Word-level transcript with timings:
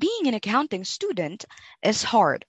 being 0.00 0.26
an 0.26 0.34
accounting 0.34 0.84
student 0.84 1.44
is 1.82 2.02
hard. 2.02 2.44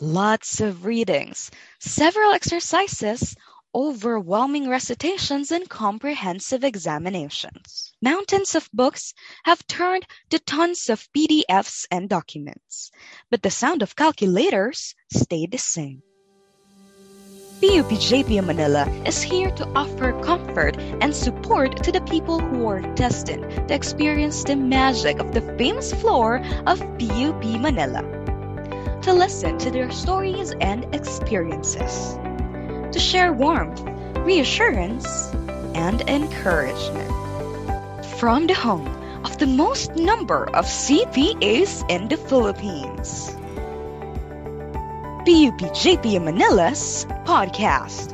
Lots 0.00 0.60
of 0.60 0.86
readings, 0.86 1.50
several 1.80 2.32
exercises, 2.32 3.36
overwhelming 3.74 4.70
recitations, 4.70 5.50
and 5.50 5.68
comprehensive 5.68 6.64
examinations. 6.64 7.92
Mountains 8.00 8.54
of 8.54 8.70
books 8.72 9.12
have 9.44 9.66
turned 9.66 10.06
to 10.30 10.38
tons 10.38 10.88
of 10.88 11.06
PDFs 11.12 11.86
and 11.90 12.08
documents, 12.08 12.90
but 13.30 13.42
the 13.42 13.50
sound 13.50 13.82
of 13.82 13.96
calculators 13.96 14.94
stayed 15.12 15.50
the 15.50 15.58
same. 15.58 16.02
PUP 17.58 17.88
JP 17.88 18.44
Manila 18.44 18.86
is 19.06 19.22
here 19.22 19.50
to 19.52 19.66
offer 19.74 20.12
comfort 20.20 20.76
and 21.00 21.16
support 21.16 21.82
to 21.84 21.90
the 21.90 22.02
people 22.02 22.38
who 22.38 22.66
are 22.68 22.82
destined 22.94 23.48
to 23.68 23.74
experience 23.74 24.44
the 24.44 24.54
magic 24.54 25.18
of 25.20 25.32
the 25.32 25.40
famous 25.56 25.90
floor 25.94 26.42
of 26.66 26.80
PUP 26.98 27.44
Manila. 27.58 28.02
To 29.02 29.12
listen 29.14 29.56
to 29.56 29.70
their 29.70 29.90
stories 29.90 30.52
and 30.60 30.84
experiences. 30.94 32.18
To 32.92 32.98
share 32.98 33.32
warmth, 33.32 33.80
reassurance, 34.18 35.32
and 35.74 36.02
encouragement. 36.10 37.10
From 38.20 38.46
the 38.48 38.54
home 38.54 38.86
of 39.24 39.38
the 39.38 39.46
most 39.46 39.96
number 39.96 40.44
of 40.50 40.66
CPAs 40.66 41.88
in 41.88 42.08
the 42.08 42.18
Philippines. 42.18 43.35
PUP 45.26 45.58
JP 45.74 46.22
Manila's 46.22 47.04
podcast. 47.24 48.10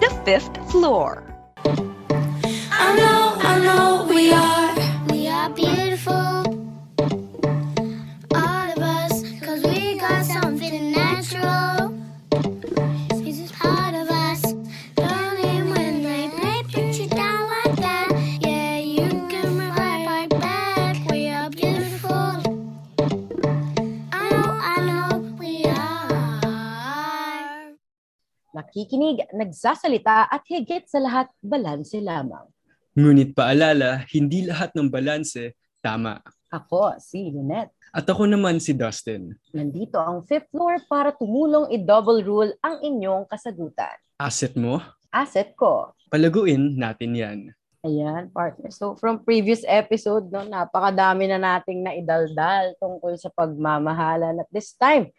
The 0.00 0.10
Fifth 0.24 0.72
Floor. 0.72 1.22
I 1.64 2.96
know, 2.96 3.36
I 3.38 3.60
know 3.62 4.06
we 4.12 4.32
are. 4.32 4.74
We 5.12 5.28
are 5.28 5.48
beautiful. 5.50 6.43
Nakikinig, 28.74 29.30
nagsasalita 29.30 30.26
at 30.26 30.42
higit 30.50 30.82
sa 30.90 30.98
lahat, 30.98 31.30
balanse 31.38 32.02
lamang. 32.02 32.42
Ngunit 32.98 33.30
paalala, 33.30 34.02
hindi 34.10 34.50
lahat 34.50 34.74
ng 34.74 34.90
balanse 34.90 35.54
tama. 35.78 36.18
Ako, 36.50 36.98
si 36.98 37.30
Lynette. 37.30 37.70
At 37.94 38.02
ako 38.10 38.26
naman 38.26 38.58
si 38.58 38.74
Dustin. 38.74 39.30
Nandito 39.54 40.02
ang 40.02 40.26
fifth 40.26 40.50
floor 40.50 40.82
para 40.90 41.14
tumulong 41.14 41.70
i-double 41.70 42.26
rule 42.26 42.50
ang 42.66 42.82
inyong 42.82 43.30
kasagutan. 43.30 43.94
Asset 44.18 44.58
mo? 44.58 44.82
Asset 45.14 45.54
ko. 45.54 45.94
Palaguin 46.10 46.74
natin 46.74 47.14
yan. 47.14 47.38
Ayan, 47.86 48.26
partner. 48.34 48.74
So, 48.74 48.98
from 48.98 49.22
previous 49.22 49.62
episode, 49.70 50.34
no, 50.34 50.42
napakadami 50.42 51.30
na 51.30 51.38
nating 51.38 51.86
naidaldal 51.86 52.74
tungkol 52.82 53.14
sa 53.22 53.30
pagmamahalan. 53.38 54.42
At 54.42 54.50
this 54.50 54.74
time, 54.74 55.14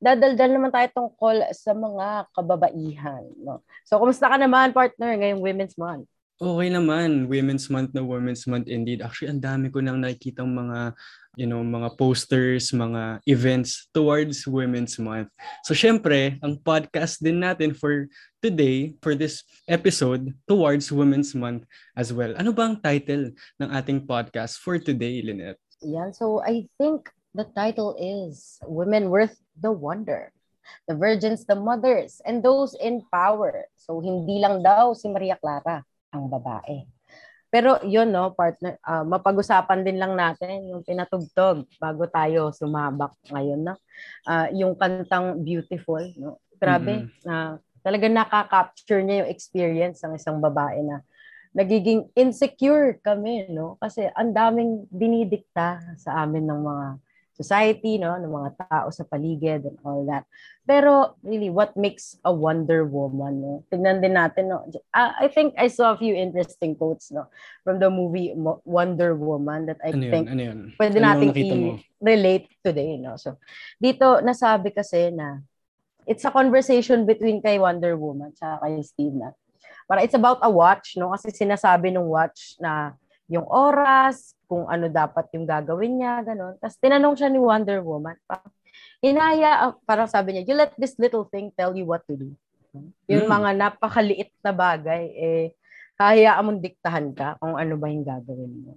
dadaldal 0.00 0.50
naman 0.50 0.72
tayo 0.72 0.88
tungkol 0.96 1.44
sa 1.52 1.76
mga 1.76 2.32
kababaihan. 2.32 3.24
No? 3.36 3.60
So, 3.84 4.00
kumusta 4.00 4.32
ka 4.32 4.40
naman, 4.40 4.72
partner, 4.72 5.14
ngayong 5.20 5.44
Women's 5.44 5.76
Month? 5.76 6.08
Okay 6.40 6.72
naman, 6.72 7.28
Women's 7.28 7.68
Month 7.68 7.92
na 7.92 8.00
Women's 8.00 8.48
Month 8.48 8.64
indeed. 8.72 9.04
Actually, 9.04 9.36
ang 9.36 9.44
dami 9.44 9.68
ko 9.68 9.84
nang 9.84 10.00
nakikitang 10.00 10.48
mga, 10.48 10.96
you 11.36 11.44
know, 11.44 11.60
mga 11.60 12.00
posters, 12.00 12.72
mga 12.72 13.20
events 13.28 13.92
towards 13.92 14.48
Women's 14.48 14.96
Month. 14.96 15.28
So, 15.68 15.76
syempre, 15.76 16.40
ang 16.40 16.56
podcast 16.64 17.20
din 17.20 17.44
natin 17.44 17.76
for 17.76 18.08
today, 18.40 18.96
for 19.04 19.12
this 19.12 19.44
episode, 19.68 20.32
towards 20.48 20.88
Women's 20.88 21.36
Month 21.36 21.68
as 21.92 22.08
well. 22.08 22.32
Ano 22.40 22.56
ba 22.56 22.72
ang 22.72 22.80
title 22.80 23.36
ng 23.60 23.68
ating 23.76 24.08
podcast 24.08 24.64
for 24.64 24.80
today, 24.80 25.20
Lynette? 25.20 25.60
Yan. 25.84 26.16
So, 26.16 26.40
I 26.40 26.64
think 26.80 27.12
the 27.34 27.46
title 27.54 27.94
is 27.98 28.58
Women 28.66 29.10
Worth 29.10 29.38
the 29.58 29.70
Wonder. 29.70 30.32
The 30.86 30.94
Virgins, 30.94 31.42
the 31.46 31.58
Mothers, 31.58 32.22
and 32.22 32.42
those 32.46 32.78
in 32.78 33.02
power. 33.10 33.66
So, 33.74 33.98
hindi 33.98 34.38
lang 34.38 34.62
daw 34.62 34.94
si 34.94 35.10
Maria 35.10 35.34
Clara 35.34 35.82
ang 36.14 36.30
babae. 36.30 36.86
Pero 37.50 37.82
yun, 37.82 38.14
no, 38.14 38.30
partner, 38.30 38.78
ah, 38.86 39.02
mapag-usapan 39.02 39.82
din 39.82 39.98
lang 39.98 40.14
natin 40.14 40.70
yung 40.70 40.86
pinatugtog 40.86 41.66
bago 41.82 42.06
tayo 42.06 42.54
sumabak 42.54 43.18
ngayon, 43.26 43.66
no? 43.66 43.74
Ah, 44.22 44.46
yung 44.54 44.78
kantang 44.78 45.42
Beautiful, 45.42 46.06
no? 46.14 46.38
Grabe, 46.54 47.10
na 47.26 47.58
talaga 47.82 48.06
nakaka-capture 48.06 49.02
niya 49.02 49.26
yung 49.26 49.32
experience 49.34 49.98
ng 50.06 50.14
isang 50.14 50.38
babae 50.38 50.86
na 50.86 51.02
nagiging 51.50 52.06
insecure 52.14 53.02
kami, 53.02 53.50
no? 53.50 53.74
Kasi 53.82 54.06
ang 54.14 54.30
daming 54.30 54.86
dinidikta 54.86 55.82
sa 55.98 56.22
amin 56.22 56.46
ng 56.46 56.60
mga 56.62 56.86
society, 57.40 57.96
no, 57.96 58.12
ng 58.20 58.28
mga 58.28 58.50
tao 58.68 58.92
sa 58.92 59.08
paligid 59.08 59.64
and 59.64 59.80
all 59.80 60.04
that. 60.04 60.28
Pero 60.68 61.16
really, 61.24 61.48
what 61.48 61.72
makes 61.72 62.20
a 62.20 62.28
Wonder 62.28 62.84
Woman, 62.84 63.40
no? 63.40 63.52
Tignan 63.72 64.04
din 64.04 64.14
natin, 64.20 64.52
no? 64.52 64.68
I 64.92 65.32
think 65.32 65.56
I 65.56 65.72
saw 65.72 65.96
a 65.96 65.98
few 65.98 66.12
interesting 66.12 66.76
quotes, 66.76 67.08
no, 67.08 67.32
from 67.64 67.80
the 67.80 67.88
movie 67.88 68.36
Mo- 68.36 68.60
Wonder 68.68 69.16
Woman 69.16 69.72
that 69.72 69.80
I 69.80 69.96
Ano 69.96 70.04
yun? 70.04 70.12
think 70.12 70.24
Ano 70.28 70.42
yun? 70.44 70.58
pwede 70.76 70.96
Ano 71.00 71.08
mo? 71.56 71.72
i-relate 71.80 72.46
today, 72.60 73.00
no? 73.00 73.16
So, 73.16 73.40
dito 73.80 74.20
nasabi 74.20 74.76
kasi 74.76 75.08
na 75.08 75.40
it's 76.04 76.24
a 76.28 76.32
conversation 76.32 77.08
between 77.08 77.40
kay 77.40 77.56
Wonder 77.56 77.96
Woman 77.96 78.36
sa 78.36 78.60
kay 78.60 78.78
Steve 78.84 79.16
na. 79.16 79.32
Para 79.90 80.06
it's 80.06 80.14
about 80.14 80.38
a 80.44 80.50
watch, 80.50 80.94
no? 80.94 81.10
Kasi 81.16 81.32
sinasabi 81.34 81.90
ng 81.90 82.06
watch 82.06 82.54
na 82.62 82.94
yung 83.30 83.46
oras, 83.46 84.34
kung 84.50 84.66
ano 84.66 84.90
dapat 84.90 85.30
yung 85.38 85.46
gagawin 85.46 86.02
niya, 86.02 86.26
ganun. 86.26 86.58
Tapos 86.58 86.76
tinanong 86.82 87.14
siya 87.14 87.30
ni 87.30 87.38
Wonder 87.38 87.78
Woman, 87.78 88.18
parang, 88.26 88.50
inaya, 88.98 89.70
parang 89.86 90.10
sabi 90.10 90.34
niya, 90.34 90.42
you 90.50 90.54
let 90.58 90.74
this 90.74 90.98
little 90.98 91.22
thing 91.30 91.54
tell 91.54 91.70
you 91.72 91.86
what 91.86 92.02
to 92.10 92.18
do. 92.18 92.34
Yung 93.06 93.30
Mm. 93.30 93.34
mga 93.38 93.50
napakaliit 93.54 94.30
na 94.42 94.50
bagay, 94.50 95.02
eh, 95.14 95.46
hayaan 95.94 96.42
mong 96.42 96.60
diktahan 96.64 97.06
ka 97.14 97.38
kung 97.38 97.54
ano 97.54 97.74
ba 97.78 97.86
yung 97.86 98.02
gagawin 98.02 98.52
mo. 98.66 98.74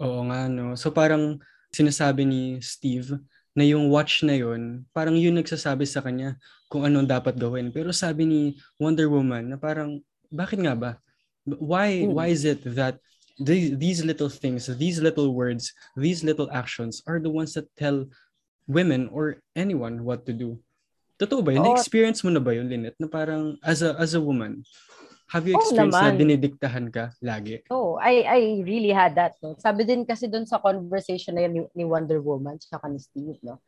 Oo 0.00 0.24
nga, 0.32 0.48
no? 0.48 0.72
So 0.80 0.88
parang 0.88 1.36
sinasabi 1.68 2.24
ni 2.24 2.42
Steve 2.64 3.20
na 3.52 3.66
yung 3.66 3.92
watch 3.92 4.24
na 4.24 4.32
yun, 4.32 4.88
parang 4.96 5.18
yun 5.18 5.36
nagsasabi 5.36 5.84
sa 5.84 6.00
kanya 6.00 6.40
kung 6.72 6.86
anong 6.88 7.04
dapat 7.04 7.36
gawin. 7.36 7.68
Pero 7.74 7.92
sabi 7.92 8.24
ni 8.24 8.40
Wonder 8.80 9.10
Woman 9.12 9.52
na 9.52 9.56
parang, 9.60 10.00
bakit 10.32 10.62
nga 10.62 10.72
ba? 10.72 10.90
Why, 11.44 12.06
Hmm. 12.06 12.14
why 12.16 12.28
is 12.30 12.46
it 12.46 12.62
that 12.78 12.96
these, 13.40 13.76
these 13.78 14.00
little 14.04 14.28
things, 14.28 14.68
these 14.78 15.00
little 15.00 15.32
words, 15.34 15.72
these 15.96 16.22
little 16.22 16.50
actions 16.52 17.02
are 17.06 17.18
the 17.18 17.30
ones 17.32 17.54
that 17.54 17.66
tell 17.76 18.06
women 18.68 19.08
or 19.12 19.40
anyone 19.56 20.04
what 20.04 20.26
to 20.26 20.32
do? 20.32 20.60
Totoo 21.18 21.44
ba 21.44 21.52
yun? 21.52 21.64
Oo. 21.64 21.74
Na-experience 21.74 22.24
mo 22.24 22.30
na 22.32 22.40
ba 22.40 22.56
yun, 22.56 22.68
Lynette? 22.68 22.96
Na 23.00 23.08
parang, 23.08 23.56
as 23.64 23.84
a, 23.84 23.96
as 24.00 24.16
a 24.16 24.20
woman, 24.20 24.64
have 25.28 25.46
you 25.46 25.54
experienced 25.54 26.00
na 26.00 26.10
naman. 26.10 26.20
dinidiktahan 26.20 26.86
ka 26.88 27.12
lagi? 27.22 27.62
Oh, 27.70 28.00
I 28.00 28.24
I 28.24 28.40
really 28.64 28.90
had 28.90 29.14
that. 29.14 29.38
No? 29.38 29.54
Sabi 29.60 29.86
din 29.86 30.02
kasi 30.02 30.26
doon 30.26 30.48
sa 30.48 30.58
conversation 30.58 31.36
na 31.36 31.44
yun 31.46 31.52
ni, 31.52 31.60
ni 31.76 31.84
Wonder 31.84 32.18
Woman 32.24 32.58
sa 32.58 32.80
ni 32.88 32.98
Steve, 32.98 33.38
no? 33.44 33.62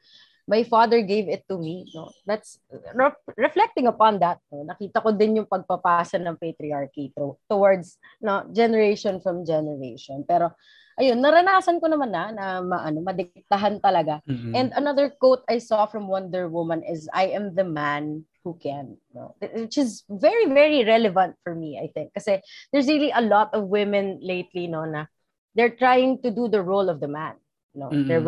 My 0.49 0.67
father 0.67 1.03
gave 1.03 1.31
it 1.31 1.47
to 1.47 1.59
me, 1.59 1.87
no? 1.95 2.11
That's 2.27 2.59
re- 2.71 3.23
reflecting 3.39 3.87
upon 3.87 4.19
that, 4.21 4.43
no? 4.51 4.67
Nakita 4.67 5.03
ko 5.03 5.15
din 5.15 5.39
yung 5.39 5.47
pagpapasa 5.47 6.19
ng 6.19 6.35
patriarchy 6.35 7.15
to, 7.15 7.39
towards 7.47 7.99
no 8.19 8.43
generation 8.51 9.23
from 9.23 9.47
generation. 9.47 10.27
Pero 10.27 10.51
ayun, 10.99 11.23
naranasan 11.23 11.79
ko 11.79 11.87
naman 11.87 12.11
na 12.11 12.35
na 12.35 12.45
maano, 12.59 13.01
madiktahan 13.07 13.79
talaga. 13.79 14.19
Mm-mm. 14.27 14.53
And 14.53 14.75
another 14.75 15.15
quote 15.15 15.47
I 15.47 15.63
saw 15.63 15.87
from 15.87 16.11
Wonder 16.11 16.51
Woman 16.51 16.83
is 16.83 17.07
I 17.15 17.31
am 17.33 17.55
the 17.55 17.65
man 17.65 18.27
who 18.43 18.59
can, 18.59 18.99
no? 19.15 19.39
Which 19.39 19.79
is 19.79 20.03
very 20.11 20.51
very 20.51 20.83
relevant 20.83 21.39
for 21.47 21.55
me, 21.55 21.79
I 21.79 21.87
think. 21.95 22.13
Kasi 22.19 22.43
there's 22.75 22.91
really 22.91 23.15
a 23.15 23.23
lot 23.23 23.55
of 23.55 23.71
women 23.71 24.19
lately 24.19 24.67
no 24.67 24.85
na 24.85 25.07
they're 25.55 25.77
trying 25.77 26.19
to 26.27 26.31
do 26.33 26.49
the 26.49 26.63
role 26.63 26.89
of 26.89 26.99
the 26.99 27.09
man, 27.09 27.39
no? 27.75 27.89
Mm-mm. 27.89 28.09
They're 28.09 28.25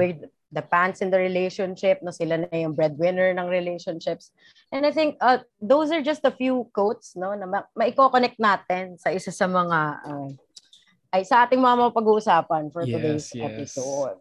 the 0.55 0.63
pants 0.63 1.03
in 1.03 1.11
the 1.11 1.19
relationship, 1.19 1.99
no 1.99 2.15
sila 2.15 2.47
na 2.47 2.55
yung 2.55 2.79
breadwinner 2.79 3.35
ng 3.35 3.51
relationships. 3.51 4.31
And 4.71 4.87
I 4.87 4.95
think 4.95 5.19
uh, 5.19 5.43
those 5.59 5.91
are 5.91 6.01
just 6.01 6.23
a 6.23 6.31
few 6.31 6.71
quotes 6.71 7.19
no 7.19 7.35
na 7.35 7.47
ma- 7.51 7.71
maiko-connect 7.75 8.39
natin 8.39 8.95
sa 8.95 9.11
isa 9.11 9.35
sa 9.35 9.51
mga 9.51 9.79
uh, 10.07 10.31
ay 11.11 11.27
sa 11.27 11.47
ating 11.47 11.59
mga 11.59 11.91
mapag-uusapan 11.91 12.71
for 12.71 12.87
Yes, 12.87 12.95
today's 12.95 13.29
yes. 13.35 13.45
episode. 13.51 14.19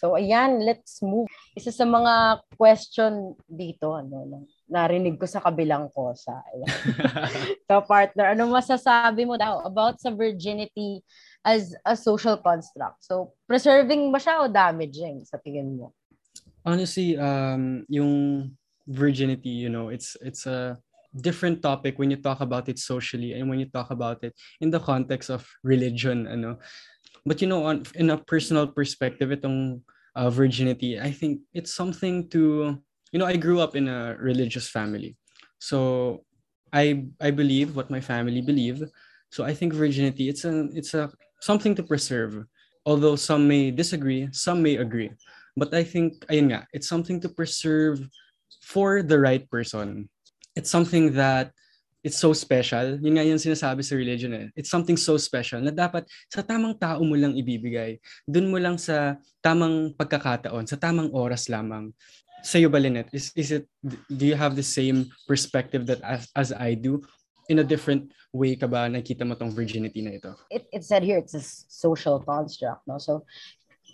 So 0.00 0.16
ayan, 0.16 0.64
let's 0.64 1.04
move. 1.04 1.28
Isa 1.52 1.68
sa 1.68 1.84
mga 1.84 2.40
question 2.56 3.36
dito 3.44 3.92
ano, 3.92 4.24
no, 4.24 4.38
narinig 4.64 5.20
ko 5.20 5.28
sa 5.28 5.44
kabilang 5.44 5.92
kosa. 5.92 6.40
Ayan. 6.56 6.72
so 7.68 7.84
partner, 7.84 8.32
ano 8.32 8.48
masasabi 8.48 9.28
mo 9.28 9.36
daw 9.36 9.60
about 9.68 10.00
sa 10.00 10.08
virginity 10.08 11.04
as 11.44 11.74
a 11.86 11.96
social 11.96 12.36
construct? 12.36 13.04
So 13.04 13.32
preserving 13.48 14.12
ba 14.12 14.18
siya 14.18 14.44
o 14.44 14.48
damaging 14.48 15.24
sa 15.24 15.40
tingin 15.40 15.76
mo? 15.76 15.92
Honestly, 16.64 17.16
um, 17.16 17.84
yung 17.88 18.52
virginity, 18.86 19.48
you 19.48 19.72
know, 19.72 19.88
it's 19.88 20.16
it's 20.20 20.44
a 20.44 20.76
different 21.16 21.62
topic 21.62 21.98
when 21.98 22.10
you 22.10 22.20
talk 22.20 22.40
about 22.40 22.68
it 22.68 22.78
socially 22.78 23.32
and 23.34 23.48
when 23.48 23.58
you 23.58 23.66
talk 23.66 23.90
about 23.90 24.22
it 24.22 24.36
in 24.60 24.70
the 24.70 24.80
context 24.80 25.30
of 25.30 25.48
religion, 25.64 26.28
ano. 26.28 26.58
But 27.24 27.40
you 27.40 27.48
know, 27.48 27.64
on 27.64 27.84
in 27.96 28.10
a 28.10 28.20
personal 28.20 28.68
perspective, 28.68 29.32
itong 29.32 29.80
uh, 30.16 30.30
virginity, 30.30 31.00
I 31.00 31.10
think 31.12 31.40
it's 31.52 31.72
something 31.72 32.28
to 32.30 32.76
you 33.12 33.18
know, 33.18 33.26
I 33.26 33.36
grew 33.36 33.60
up 33.60 33.74
in 33.74 33.88
a 33.88 34.16
religious 34.18 34.68
family. 34.68 35.16
So 35.58 36.24
I 36.72 37.06
I 37.20 37.30
believe 37.30 37.76
what 37.76 37.90
my 37.90 38.00
family 38.00 38.40
believe. 38.40 38.84
So 39.30 39.44
I 39.44 39.54
think 39.54 39.74
virginity 39.74 40.28
it's 40.28 40.44
a 40.44 40.68
it's 40.72 40.94
a 40.94 41.10
something 41.40 41.74
to 41.76 41.82
preserve. 41.82 42.44
Although 42.86 43.16
some 43.16 43.48
may 43.48 43.70
disagree, 43.70 44.28
some 44.32 44.62
may 44.62 44.76
agree. 44.76 45.12
But 45.56 45.74
I 45.74 45.84
think 45.84 46.24
ayun 46.32 46.54
nga, 46.54 46.64
it's 46.72 46.88
something 46.88 47.20
to 47.20 47.28
preserve 47.28 48.00
for 48.64 49.02
the 49.02 49.18
right 49.18 49.44
person. 49.50 50.08
It's 50.56 50.70
something 50.70 51.12
that 51.20 51.52
it's 52.00 52.16
so 52.16 52.32
special. 52.32 52.96
Yun 52.96 53.20
nga 53.20 53.26
yung 53.28 53.36
sinasabi 53.36 53.84
sa 53.84 53.92
religion 53.96 54.32
eh. 54.32 54.46
It's 54.56 54.72
something 54.72 54.96
so 54.96 55.20
special 55.20 55.60
na 55.60 55.68
dapat 55.68 56.08
sa 56.32 56.40
tamang 56.40 56.80
tao 56.80 57.04
mo 57.04 57.12
lang 57.12 57.36
ibibigay. 57.36 58.00
Doon 58.24 58.48
mo 58.48 58.56
lang 58.56 58.80
sa 58.80 59.20
tamang 59.44 59.92
pagkakataon, 60.00 60.64
sa 60.64 60.80
tamang 60.80 61.12
oras 61.12 61.52
lamang 61.52 61.92
sa'yo 62.42 62.72
ba, 62.72 62.80
Lynette? 62.80 63.12
Is, 63.12 63.32
is 63.36 63.52
it, 63.52 63.68
do 64.08 64.24
you 64.24 64.34
have 64.34 64.56
the 64.56 64.64
same 64.64 65.12
perspective 65.28 65.86
that 65.86 66.00
as, 66.02 66.28
as 66.34 66.48
I 66.52 66.74
do? 66.74 67.04
In 67.50 67.58
a 67.58 67.66
different 67.66 68.14
way 68.30 68.54
ka 68.54 68.70
ba 68.70 68.86
nakita 68.86 69.26
mo 69.26 69.34
tong 69.34 69.50
virginity 69.50 70.06
na 70.06 70.14
ito? 70.14 70.38
It, 70.54 70.70
it 70.70 70.86
said 70.86 71.02
here 71.02 71.18
it's 71.18 71.34
a 71.34 71.42
social 71.42 72.22
construct, 72.22 72.86
no? 72.86 73.02
So, 73.02 73.26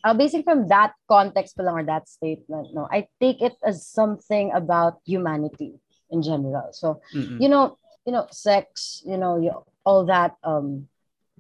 uh, 0.04 0.12
basing 0.12 0.44
from 0.44 0.68
that 0.68 0.92
context 1.08 1.56
pa 1.56 1.64
lang 1.64 1.80
or 1.80 1.84
that 1.88 2.04
statement, 2.04 2.76
no, 2.76 2.84
I 2.92 3.08
take 3.16 3.40
it 3.40 3.56
as 3.64 3.88
something 3.88 4.52
about 4.52 5.00
humanity 5.08 5.80
in 6.12 6.20
general. 6.20 6.68
So, 6.76 7.00
Mm-mm. 7.16 7.40
you 7.40 7.48
know, 7.48 7.80
you 8.04 8.12
know, 8.12 8.28
sex, 8.28 9.00
you 9.08 9.16
know, 9.16 9.40
you, 9.40 9.56
all 9.88 10.04
that 10.04 10.36
um 10.44 10.84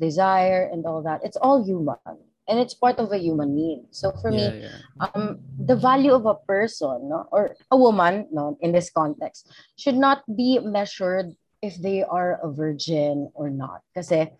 desire 0.00 0.72
and 0.72 0.88
all 0.88 1.04
that, 1.04 1.20
it's 1.20 1.36
all 1.36 1.60
human. 1.60 2.00
And 2.48 2.62
it's 2.62 2.78
part 2.78 3.02
of 3.02 3.10
a 3.10 3.18
human 3.18 3.58
need. 3.58 3.90
So 3.90 4.14
for 4.22 4.30
me, 4.30 4.46
yeah, 4.46 4.70
yeah. 4.70 4.78
um, 5.02 5.42
the 5.58 5.74
value 5.74 6.14
of 6.14 6.30
a 6.30 6.38
person 6.46 7.10
no, 7.10 7.26
or 7.34 7.58
a 7.74 7.76
woman 7.76 8.30
no, 8.30 8.56
in 8.62 8.70
this 8.70 8.88
context 8.88 9.50
should 9.74 9.98
not 9.98 10.22
be 10.30 10.62
measured 10.62 11.34
if 11.66 11.76
they 11.82 12.06
are 12.06 12.38
a 12.38 12.48
virgin 12.48 13.28
or 13.34 13.50
not. 13.50 13.82
Kasi 13.92 14.30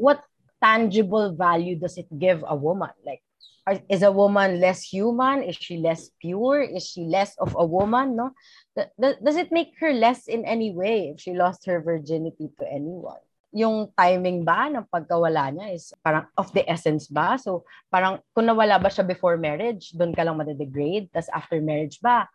what 0.00 0.24
tangible 0.58 1.36
value 1.36 1.76
does 1.76 2.00
it 2.00 2.08
give 2.18 2.42
a 2.46 2.56
woman? 2.56 2.90
Like, 3.04 3.22
are- 3.68 3.84
is 3.92 4.00
a 4.02 4.10
woman 4.10 4.58
less 4.64 4.82
human? 4.82 5.44
Is 5.44 5.60
she 5.60 5.76
less 5.76 6.08
pure? 6.16 6.64
Is 6.64 6.88
she 6.88 7.04
less 7.04 7.36
of 7.36 7.52
a 7.58 7.66
woman? 7.66 8.16
No, 8.16 8.32
Th- 8.72 8.88
th- 8.96 9.20
does 9.20 9.36
it 9.36 9.52
make 9.52 9.76
her 9.82 9.92
less 9.92 10.26
in 10.26 10.48
any 10.48 10.72
way 10.72 11.12
if 11.12 11.20
she 11.20 11.36
lost 11.36 11.66
her 11.68 11.84
virginity 11.84 12.48
to 12.58 12.64
anyone? 12.64 13.20
Yung 13.52 13.92
timing 13.96 14.44
ba 14.44 14.68
ng 14.68 14.88
pagkawala 14.92 15.52
niya 15.52 15.72
is 15.72 15.92
parang 16.04 16.28
of 16.36 16.52
the 16.52 16.64
essence 16.68 17.08
ba? 17.08 17.36
So, 17.40 17.64
parang 17.92 18.20
kung 18.36 18.48
nawala 18.48 18.76
ba 18.80 18.88
siya 18.92 19.04
before 19.04 19.36
marriage, 19.40 19.92
doon 19.96 20.12
ka 20.12 20.24
lang 20.24 20.36
madedegrade. 20.36 21.08
Tapos 21.12 21.32
after 21.32 21.60
marriage 21.60 22.00
ba, 22.00 22.28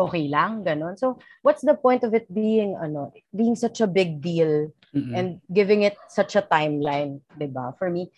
okay 0.00 0.26
lang, 0.32 0.64
ganon. 0.64 0.96
So, 0.96 1.20
what's 1.44 1.60
the 1.60 1.76
point 1.76 2.02
of 2.02 2.16
it 2.16 2.24
being, 2.32 2.76
ano, 2.80 3.12
being 3.36 3.54
such 3.54 3.84
a 3.84 3.88
big 3.90 4.24
deal 4.24 4.72
Mm-mm. 4.96 5.12
and 5.12 5.28
giving 5.52 5.84
it 5.84 5.94
such 6.08 6.34
a 6.34 6.42
timeline, 6.42 7.20
'di 7.36 7.52
ba? 7.52 7.76
For 7.76 7.92
me, 7.92 8.08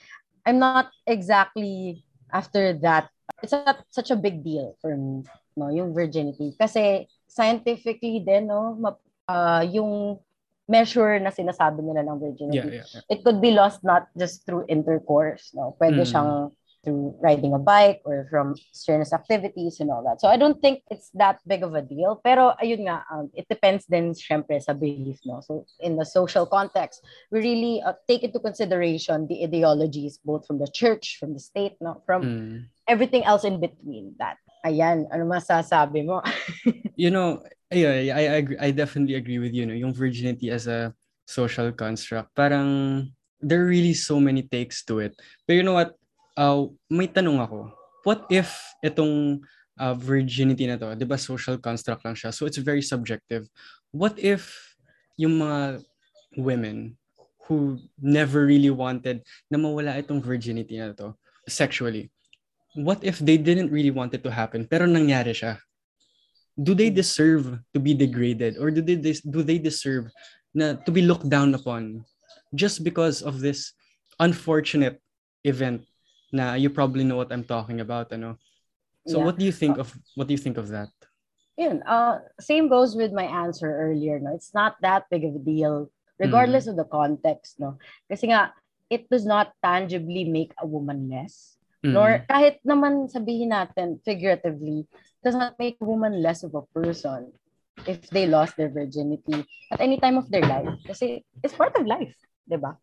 I'm 0.47 0.63
not 0.63 0.95
exactly 1.05 2.03
after 2.31 2.73
that. 2.87 3.11
It's 3.43 3.53
not 3.53 3.83
such 3.91 4.15
a 4.15 4.19
big 4.19 4.47
deal 4.47 4.79
for 4.79 4.95
me, 4.95 5.27
no, 5.59 5.69
yung 5.69 5.91
virginity. 5.91 6.55
Kasi 6.55 7.11
scientifically 7.27 8.23
din, 8.23 8.47
no, 8.47 8.79
uh, 9.27 9.63
yung 9.67 10.23
measure 10.71 11.19
na 11.19 11.35
sinasabi 11.35 11.83
nila 11.83 12.07
ng 12.07 12.19
virginity, 12.23 12.81
yeah, 12.81 12.87
yeah, 12.87 12.89
yeah. 12.95 13.05
it 13.11 13.27
could 13.27 13.43
be 13.43 13.51
lost 13.51 13.83
not 13.83 14.07
just 14.15 14.47
through 14.47 14.65
intercourse, 14.71 15.51
no. 15.53 15.75
Pwede 15.77 16.07
Mm. 16.07 16.09
siyang 16.09 16.33
through 16.83 17.15
riding 17.23 17.55
a 17.55 17.59
bike 17.59 18.03
or 18.05 18.27
from 18.31 18.55
strenuous 18.73 19.13
activities 19.13 19.79
and 19.79 19.91
all 19.91 20.03
that. 20.03 20.21
So 20.21 20.29
I 20.29 20.37
don't 20.37 20.61
think 20.61 20.83
it's 20.91 21.11
that 21.15 21.39
big 21.47 21.63
of 21.63 21.75
a 21.75 21.83
deal. 21.83 22.21
Pero 22.25 22.55
ayun 22.59 22.91
nga, 22.91 23.07
um, 23.11 23.31
it 23.35 23.47
depends 23.49 23.87
din 23.87 24.13
syempre 24.13 24.59
sa 24.59 24.75
belief, 24.75 25.23
no? 25.25 25.41
So 25.47 25.65
in 25.79 25.97
the 25.97 26.05
social 26.05 26.47
context, 26.47 27.03
we 27.31 27.39
really 27.41 27.83
uh, 27.87 27.95
take 28.09 28.23
into 28.27 28.41
consideration 28.41 29.27
the 29.31 29.45
ideologies 29.47 30.19
both 30.25 30.47
from 30.47 30.59
the 30.59 30.69
church, 30.75 31.19
from 31.19 31.35
the 31.35 31.41
state, 31.41 31.79
no? 31.81 32.03
From 32.07 32.23
Mm. 32.23 32.71
everything 32.87 33.25
else 33.25 33.43
in 33.43 33.59
between 33.59 34.15
that. 34.19 34.39
Ayan, 34.63 35.11
ano 35.11 35.27
masasabi 35.27 36.07
mo? 36.07 36.23
you 36.95 37.11
know, 37.11 37.43
yeah, 37.71 38.15
I, 38.15 38.23
I 38.31 38.37
agree, 38.43 38.59
I 38.59 38.71
definitely 38.71 39.15
agree 39.19 39.39
with 39.39 39.55
you. 39.55 39.67
No, 39.67 39.75
yung 39.75 39.91
virginity 39.95 40.51
as 40.51 40.67
a 40.71 40.95
social 41.27 41.73
construct, 41.75 42.31
parang 42.35 43.11
there 43.43 43.63
are 43.63 43.71
really 43.71 43.95
so 43.95 44.23
many 44.23 44.47
takes 44.47 44.87
to 44.87 45.03
it. 45.03 45.19
But 45.47 45.55
you 45.59 45.63
know 45.67 45.75
what? 45.75 45.99
Uh, 46.37 46.73
may 46.89 47.09
tanong 47.09 47.41
ako. 47.41 47.73
What 48.03 48.27
if 48.33 48.51
itong 48.83 49.45
uh, 49.79 49.95
virginity 49.95 50.67
na 50.67 50.81
to, 50.81 50.97
'di 50.97 51.07
ba 51.07 51.21
social 51.21 51.61
construct 51.61 52.03
lang 52.05 52.17
siya. 52.17 52.33
So 52.33 52.49
it's 52.49 52.59
very 52.59 52.83
subjective. 52.83 53.47
What 53.93 54.17
if 54.17 54.49
yung 55.21 55.39
mga 55.39 55.85
women 56.41 56.97
who 57.47 57.77
never 58.01 58.49
really 58.49 58.73
wanted 58.73 59.21
na 59.53 59.61
mawala 59.61 60.01
itong 60.01 60.25
virginity 60.25 60.81
na 60.81 60.97
to 60.97 61.13
sexually. 61.45 62.09
What 62.73 63.05
if 63.05 63.21
they 63.21 63.37
didn't 63.37 63.69
really 63.69 63.93
want 63.93 64.17
it 64.17 64.25
to 64.25 64.33
happen 64.33 64.65
pero 64.65 64.89
nangyari 64.89 65.37
siya? 65.37 65.61
do 66.61 66.75
they 66.75 66.91
deserve 66.91 67.59
to 67.73 67.81
be 67.81 67.95
degraded 67.95 68.59
or 68.59 68.71
do 68.71 68.83
they 68.83 68.97
des- 68.97 69.25
do 69.25 69.43
they 69.43 69.57
deserve 69.57 70.13
na 70.53 70.77
to 70.85 70.93
be 70.93 71.01
looked 71.01 71.29
down 71.29 71.55
upon 71.55 72.05
just 72.53 72.85
because 72.85 73.23
of 73.23 73.41
this 73.41 73.73
unfortunate 74.21 75.01
event 75.49 75.81
na 76.33 76.57
you 76.57 76.73
probably 76.73 77.05
know 77.05 77.21
what 77.21 77.31
I'm 77.31 77.45
talking 77.45 77.85
about 77.85 78.11
ano 78.11 78.41
so 79.05 79.21
Yeah. 79.21 79.25
what 79.29 79.37
do 79.37 79.45
you 79.45 79.53
think 79.53 79.77
of 79.77 79.93
what 80.17 80.27
do 80.27 80.33
you 80.33 80.41
think 80.41 80.57
of 80.57 80.73
that 80.73 80.91
Yun, 81.61 81.85
uh, 81.85 82.25
same 82.41 82.69
goes 82.73 82.97
with 82.97 83.13
my 83.13 83.29
answer 83.29 83.69
earlier, 83.69 84.17
no? 84.17 84.33
It's 84.33 84.57
not 84.57 84.81
that 84.81 85.05
big 85.13 85.25
of 85.29 85.37
a 85.37 85.39
deal, 85.39 85.93
regardless 86.17 86.65
of 86.65 86.81
the 86.81 86.89
context, 86.89 87.61
no? 87.61 87.77
Kasi 88.09 88.33
nga, 88.33 88.57
it 88.89 89.05
does 89.13 89.29
not 89.29 89.53
tangibly 89.61 90.25
make 90.25 90.57
a 90.57 90.67
woman 90.67 91.13
less. 91.13 91.61
Mm. 91.85 91.93
Nor, 91.93 92.09
kahit 92.25 92.65
naman 92.65 93.13
sabihin 93.13 93.53
natin, 93.53 94.01
figuratively, 94.01 94.89
does 95.21 95.37
not 95.37 95.59
make 95.61 95.77
a 95.77 95.85
woman 95.85 96.25
less 96.25 96.41
of 96.41 96.57
a 96.57 96.65
person 96.73 97.29
if 97.85 98.09
they 98.09 98.25
lost 98.25 98.57
their 98.57 98.73
virginity 98.73 99.45
at 99.69 99.81
any 99.81 100.01
time 100.01 100.17
of 100.17 100.33
their 100.33 100.45
life. 100.49 100.73
Kasi 100.89 101.21
it's 101.45 101.57
part 101.57 101.77
of 101.77 101.85
life, 101.85 102.17
di 102.49 102.57
ba? 102.57 102.81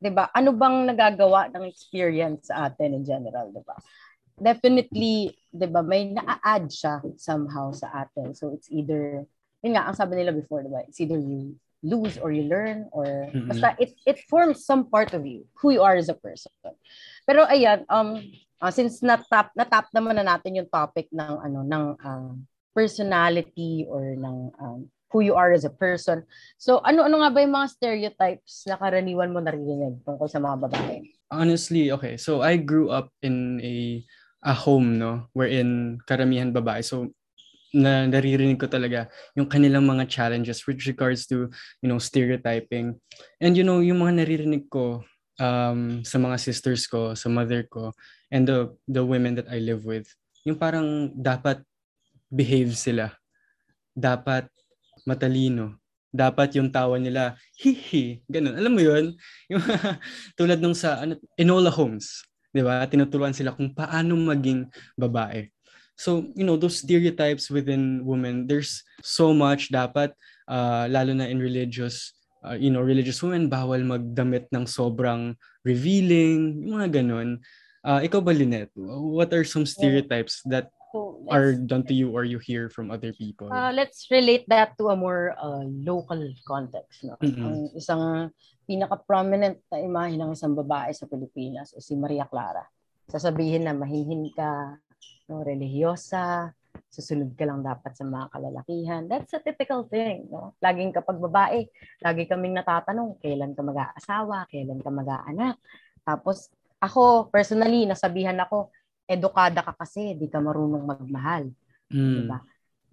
Di 0.00 0.08
ba? 0.08 0.32
Ano 0.32 0.56
bang 0.56 0.88
nagagawa 0.88 1.52
ng 1.52 1.68
experience 1.68 2.48
sa 2.48 2.72
atin 2.72 2.96
in 2.96 3.04
general, 3.04 3.52
di 3.52 3.60
ba? 3.60 3.76
Definitely, 4.40 5.36
di 5.52 5.66
ba, 5.68 5.84
may 5.84 6.08
na-add 6.08 6.72
siya 6.72 7.04
somehow 7.20 7.68
sa 7.76 7.92
atin. 8.08 8.32
So 8.32 8.56
it's 8.56 8.72
either, 8.72 9.28
yun 9.60 9.76
nga, 9.76 9.84
ang 9.84 9.92
sabi 9.92 10.16
nila 10.16 10.32
before, 10.32 10.64
di 10.64 10.72
ba? 10.72 10.80
It's 10.88 10.96
either 11.04 11.20
you 11.20 11.60
lose 11.84 12.16
or 12.16 12.32
you 12.32 12.48
learn 12.48 12.88
or 12.92 13.28
Mhm. 13.32 13.48
basta 13.52 13.76
it, 13.80 13.92
it 14.04 14.20
forms 14.28 14.64
some 14.64 14.88
part 14.88 15.12
of 15.12 15.24
you, 15.28 15.44
who 15.60 15.72
you 15.76 15.84
are 15.84 15.96
as 15.96 16.08
a 16.08 16.16
person. 16.16 16.52
Pero 17.28 17.44
ayan, 17.44 17.84
um, 17.92 18.20
uh, 18.60 18.72
since 18.72 19.04
natap, 19.04 19.52
natap 19.52 19.92
naman 19.92 20.16
na 20.16 20.24
natin 20.24 20.56
yung 20.56 20.68
topic 20.72 21.12
ng, 21.12 21.36
ano, 21.44 21.60
ng 21.64 21.84
um, 22.00 22.44
personality 22.72 23.84
or 23.84 24.16
ng 24.16 24.36
um, 24.56 24.88
who 25.10 25.20
you 25.20 25.34
are 25.34 25.50
as 25.50 25.66
a 25.66 25.74
person. 25.74 26.22
So, 26.56 26.78
ano-ano 26.86 27.20
nga 27.20 27.30
ba 27.34 27.42
yung 27.42 27.54
mga 27.54 27.68
stereotypes 27.74 28.64
na 28.70 28.78
karaniwan 28.78 29.34
mo 29.34 29.42
narinig 29.42 30.00
tungkol 30.06 30.30
sa 30.30 30.38
mga 30.38 30.56
babae? 30.70 31.02
honestly 31.30 31.90
okay 31.94 32.18
so 32.18 32.42
I 32.42 32.58
grew 32.58 32.90
up 32.90 33.14
in 33.22 33.62
a 33.62 34.02
a 34.44 34.54
home 34.54 34.98
no 34.98 35.30
wherein 35.32 36.02
karamihan 36.04 36.50
babae 36.50 36.82
so 36.82 37.08
na 37.70 38.02
naririnig 38.10 38.58
ko 38.58 38.66
talaga 38.66 39.06
yung 39.38 39.46
kanilang 39.46 39.86
mga 39.86 40.10
challenges 40.10 40.66
with 40.66 40.82
regards 40.90 41.30
to 41.30 41.46
you 41.78 41.86
know 41.86 42.02
stereotyping 42.02 42.98
and 43.38 43.54
you 43.54 43.62
know 43.62 43.78
yung 43.78 44.02
mga 44.02 44.26
naririnig 44.26 44.66
ko 44.66 45.06
um 45.38 46.02
sa 46.02 46.18
mga 46.18 46.36
sisters 46.42 46.90
ko 46.90 47.14
sa 47.14 47.30
mother 47.30 47.62
ko 47.70 47.94
and 48.34 48.50
the 48.50 48.74
the 48.90 49.00
women 49.00 49.38
that 49.38 49.46
I 49.46 49.62
live 49.62 49.86
with 49.86 50.10
yung 50.42 50.58
parang 50.58 51.14
dapat 51.14 51.62
behave 52.26 52.74
sila 52.74 53.14
dapat 53.94 54.50
matalino. 55.06 55.78
Dapat 56.10 56.58
yung 56.58 56.74
tawa 56.74 56.98
nila 56.98 57.38
hihi 57.62 58.26
ganun. 58.26 58.58
Alam 58.58 58.72
mo 58.74 58.82
yun? 58.82 59.14
Yung 59.50 59.62
tulad 60.34 60.58
nung 60.58 60.74
sa 60.74 61.06
ano, 61.06 61.14
Enola 61.38 61.70
Holmes 61.70 62.26
'di 62.50 62.62
ba? 62.66 62.82
Tinuturuan 62.86 63.34
sila 63.34 63.54
kung 63.54 63.70
paano 63.70 64.18
maging 64.18 64.66
babae. 64.98 65.46
So, 65.94 66.32
you 66.32 66.48
know, 66.48 66.56
those 66.56 66.80
stereotypes 66.80 67.52
within 67.52 68.00
women, 68.08 68.48
there's 68.48 68.80
so 69.04 69.36
much 69.36 69.68
dapat, 69.68 70.16
uh, 70.48 70.88
lalo 70.88 71.12
na 71.12 71.28
in 71.28 71.36
religious, 71.36 72.16
uh, 72.40 72.56
you 72.56 72.72
know, 72.72 72.80
religious 72.80 73.20
women, 73.20 73.52
bawal 73.52 73.84
magdamit 73.84 74.48
ng 74.48 74.64
sobrang 74.64 75.36
revealing, 75.60 76.64
yung 76.64 76.80
mga 76.80 77.04
ganun. 77.04 77.36
Uh, 77.84 78.00
ikaw 78.00 78.24
ba, 78.24 78.32
Lynette? 78.32 78.72
What 78.80 79.28
are 79.36 79.44
some 79.44 79.68
stereotypes 79.68 80.40
that 80.48 80.72
So, 80.90 81.22
are 81.30 81.54
done 81.54 81.86
to 81.86 81.94
you 81.94 82.10
or 82.10 82.26
you 82.26 82.42
hear 82.42 82.66
from 82.66 82.90
other 82.90 83.14
people? 83.14 83.46
uh, 83.46 83.70
let's 83.70 84.10
relate 84.10 84.42
that 84.50 84.74
to 84.78 84.90
a 84.90 84.96
more 84.98 85.38
uh, 85.38 85.62
local 85.62 86.18
context. 86.42 87.06
No? 87.06 87.14
Mm-mm. 87.22 87.46
Ang 87.46 87.56
isang 87.78 88.02
pinaka-prominent 88.66 89.62
na 89.70 89.78
imahe 89.78 90.18
ng 90.18 90.34
isang 90.34 90.54
babae 90.54 90.90
sa 90.90 91.06
Pilipinas 91.06 91.74
is 91.78 91.86
si 91.86 91.94
Maria 91.94 92.26
Clara. 92.26 92.66
Sasabihin 93.06 93.66
na 93.66 93.74
mahihin 93.74 94.30
ka, 94.34 94.78
no, 95.30 95.42
religyosa, 95.46 96.54
susunod 96.90 97.34
ka 97.38 97.46
lang 97.46 97.62
dapat 97.62 97.94
sa 97.94 98.02
mga 98.02 98.26
kalalakihan. 98.34 99.02
That's 99.06 99.34
a 99.34 99.42
typical 99.42 99.86
thing. 99.86 100.26
No? 100.26 100.58
Laging 100.58 100.90
kapag 100.90 101.22
babae, 101.22 101.70
lagi 102.02 102.26
kaming 102.26 102.58
natatanong, 102.58 103.18
kailan 103.22 103.54
ka 103.54 103.62
mag-aasawa, 103.62 104.50
kailan 104.50 104.82
ka 104.82 104.90
mag-aanak. 104.90 105.58
Tapos 106.02 106.50
ako, 106.82 107.28
personally, 107.30 107.86
nasabihan 107.86 108.38
ako, 108.42 108.74
edukada 109.10 109.66
ka 109.66 109.74
kasi, 109.74 110.14
di 110.14 110.30
ka 110.30 110.38
marunong 110.38 110.86
magmahal. 110.86 111.50
Mm. 111.90 112.14
Diba? 112.22 112.38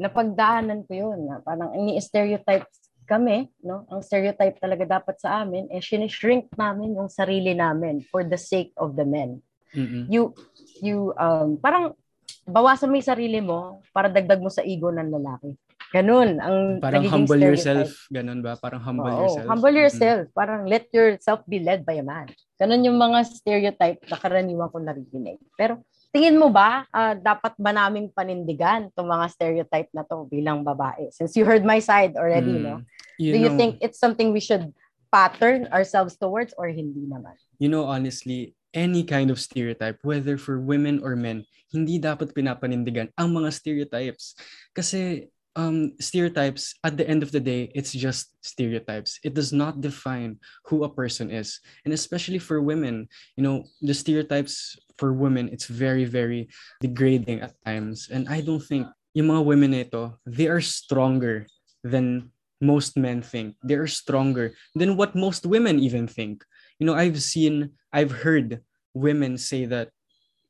Napagdaanan 0.02 0.82
ko 0.90 0.94
yun. 0.98 1.30
Na 1.30 1.38
parang 1.46 1.78
ini-stereotype 1.78 2.66
kami, 3.06 3.48
no? 3.62 3.86
Ang 3.94 4.02
stereotype 4.02 4.58
talaga 4.58 5.00
dapat 5.00 5.16
sa 5.22 5.46
amin, 5.46 5.70
eh, 5.72 5.80
sinishrink 5.80 6.52
namin 6.58 6.98
yung 6.98 7.08
sarili 7.08 7.54
namin 7.56 8.04
for 8.04 8.26
the 8.26 8.36
sake 8.36 8.74
of 8.76 8.98
the 8.98 9.06
men. 9.06 9.40
Mm-mm. 9.72 10.10
You, 10.12 10.36
you, 10.84 11.14
um, 11.16 11.56
parang 11.62 11.96
bawasan 12.44 12.92
mo 12.92 13.00
yung 13.00 13.12
sarili 13.14 13.40
mo 13.40 13.80
para 13.96 14.12
dagdag 14.12 14.44
mo 14.44 14.52
sa 14.52 14.66
ego 14.66 14.92
ng 14.92 15.08
lalaki. 15.08 15.56
Ganun. 15.96 16.44
Ang 16.44 16.84
Parang 16.84 17.08
humble 17.08 17.40
stereotype. 17.40 17.56
yourself, 17.56 17.90
ganun 18.12 18.44
ba? 18.44 18.60
Parang 18.60 18.84
humble 18.84 19.08
Oo, 19.08 19.24
yourself. 19.24 19.48
humble 19.48 19.76
yourself. 19.76 20.24
Parang 20.36 20.62
let 20.68 20.92
yourself 20.92 21.40
be 21.48 21.64
led 21.64 21.88
by 21.88 21.96
a 21.96 22.04
man. 22.04 22.28
Ganun 22.60 22.84
yung 22.84 23.00
mga 23.00 23.24
stereotype 23.24 24.04
na 24.12 24.20
karaniwan 24.20 24.68
ko 24.68 24.84
narinig. 24.84 25.40
Pero 25.56 25.80
tingin 26.10 26.40
mo 26.40 26.50
ba, 26.50 26.88
ah, 26.90 27.14
dapat 27.14 27.54
ba 27.56 27.72
naming 27.72 28.10
panindigan 28.10 28.90
itong 28.90 29.08
mga 29.08 29.26
stereotype 29.30 29.90
na 29.94 30.04
to 30.04 30.26
bilang 30.28 30.64
babae? 30.64 31.12
Since 31.12 31.36
you 31.36 31.44
heard 31.46 31.64
my 31.64 31.80
side 31.80 32.16
already, 32.16 32.58
Mm. 32.58 32.64
no? 32.64 32.76
You 33.18 33.34
Do 33.34 33.40
you 33.40 33.50
know- 33.52 33.60
think 33.60 33.72
it's 33.82 34.00
something 34.00 34.32
we 34.32 34.42
should 34.42 34.72
pattern 35.08 35.68
ourselves 35.72 36.20
towards 36.20 36.52
or 36.58 36.68
hindi 36.68 37.08
naman? 37.08 37.36
you 37.58 37.70
know, 37.72 37.86
honestly, 37.86 38.54
any 38.76 39.02
kind 39.02 39.32
of 39.34 39.42
stereotype, 39.42 39.98
whether 40.06 40.38
for 40.38 40.62
women 40.62 41.02
or 41.02 41.18
men, 41.18 41.42
hindi 41.74 41.98
dapat 41.98 42.32
pinapanindigan 42.32 43.10
ang 43.18 43.34
mga 43.34 43.50
stereotypes. 43.50 44.38
Kasi 44.72 45.26
um, 45.58 45.98
stereotypes, 46.00 46.78
at 46.86 46.96
the 46.96 47.08
end 47.10 47.24
of 47.24 47.34
the 47.34 47.42
day, 47.42 47.72
it's 47.74 47.92
just 47.92 48.32
stereotypes. 48.46 49.20
It 49.24 49.34
does 49.34 49.52
not 49.52 49.82
define 49.82 50.38
who 50.70 50.86
a 50.86 50.94
person 50.94 51.32
is. 51.32 51.60
And 51.84 51.94
especially 51.94 52.40
for 52.40 52.62
women, 52.62 53.10
you 53.36 53.44
know, 53.44 53.66
the 53.82 53.94
stereotypes 53.94 54.78
for 54.98 55.12
women, 55.12 55.50
it's 55.52 55.66
very, 55.66 56.06
very 56.06 56.48
degrading 56.80 57.42
at 57.42 57.58
times. 57.66 58.08
And 58.14 58.30
I 58.30 58.42
don't 58.42 58.64
think 58.64 58.88
yung 59.14 59.34
mga 59.34 59.44
women 59.46 59.74
ito, 59.74 60.16
they 60.26 60.48
are 60.48 60.62
stronger 60.62 61.50
than 61.84 62.30
most 62.62 62.96
men 62.96 63.22
think. 63.22 63.58
They 63.66 63.76
are 63.76 63.90
stronger 63.90 64.54
than 64.78 64.96
what 64.96 65.18
most 65.18 65.46
women 65.46 65.80
even 65.82 66.08
think 66.08 66.46
you 66.80 66.86
know 66.86 66.94
i've 66.94 67.22
seen 67.22 67.72
i've 67.92 68.12
heard 68.12 68.62
women 68.94 69.38
say 69.38 69.66
that 69.66 69.90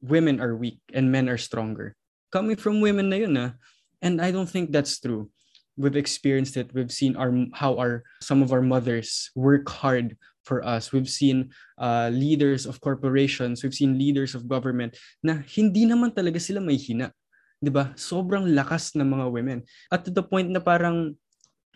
women 0.02 0.40
are 0.40 0.56
weak 0.56 0.80
and 0.94 1.12
men 1.12 1.28
are 1.28 1.40
stronger 1.40 1.96
coming 2.32 2.56
from 2.56 2.82
women 2.82 3.10
na 3.10 3.18
yun 3.18 3.38
ah. 3.38 3.52
And 4.01 4.22
i 4.22 4.32
don't 4.32 4.50
think 4.50 4.72
that's 4.72 5.00
true 5.00 5.30
we've 5.77 5.98
experienced 5.98 6.58
it 6.58 6.70
we've 6.74 6.92
seen 6.92 7.16
our 7.16 7.30
how 7.54 7.77
our 7.77 8.04
some 8.22 8.42
of 8.42 8.51
our 8.51 8.62
mothers 8.62 9.30
work 9.36 9.70
hard 9.70 10.18
for 10.48 10.63
us 10.63 10.92
we've 10.96 11.12
seen 11.12 11.51
uh, 11.77 12.10
leaders 12.10 12.66
of 12.66 12.80
corporations 12.80 13.62
we've 13.62 13.75
seen 13.75 14.00
leaders 14.00 14.34
of 14.34 14.48
government 14.48 14.96
na 15.22 15.44
hindi 15.54 15.84
naman 15.84 16.10
talaga 16.16 16.39
sila 16.39 16.63
may 16.63 16.80
hina 16.80 17.12
'di 17.62 17.70
ba 17.74 17.92
sobrang 18.00 18.54
lakas 18.56 18.96
ng 18.96 19.06
mga 19.06 19.27
women 19.27 19.60
at 19.92 20.08
to 20.08 20.12
the 20.13 20.24
point 20.24 20.48
na 20.48 20.63
parang 20.63 21.13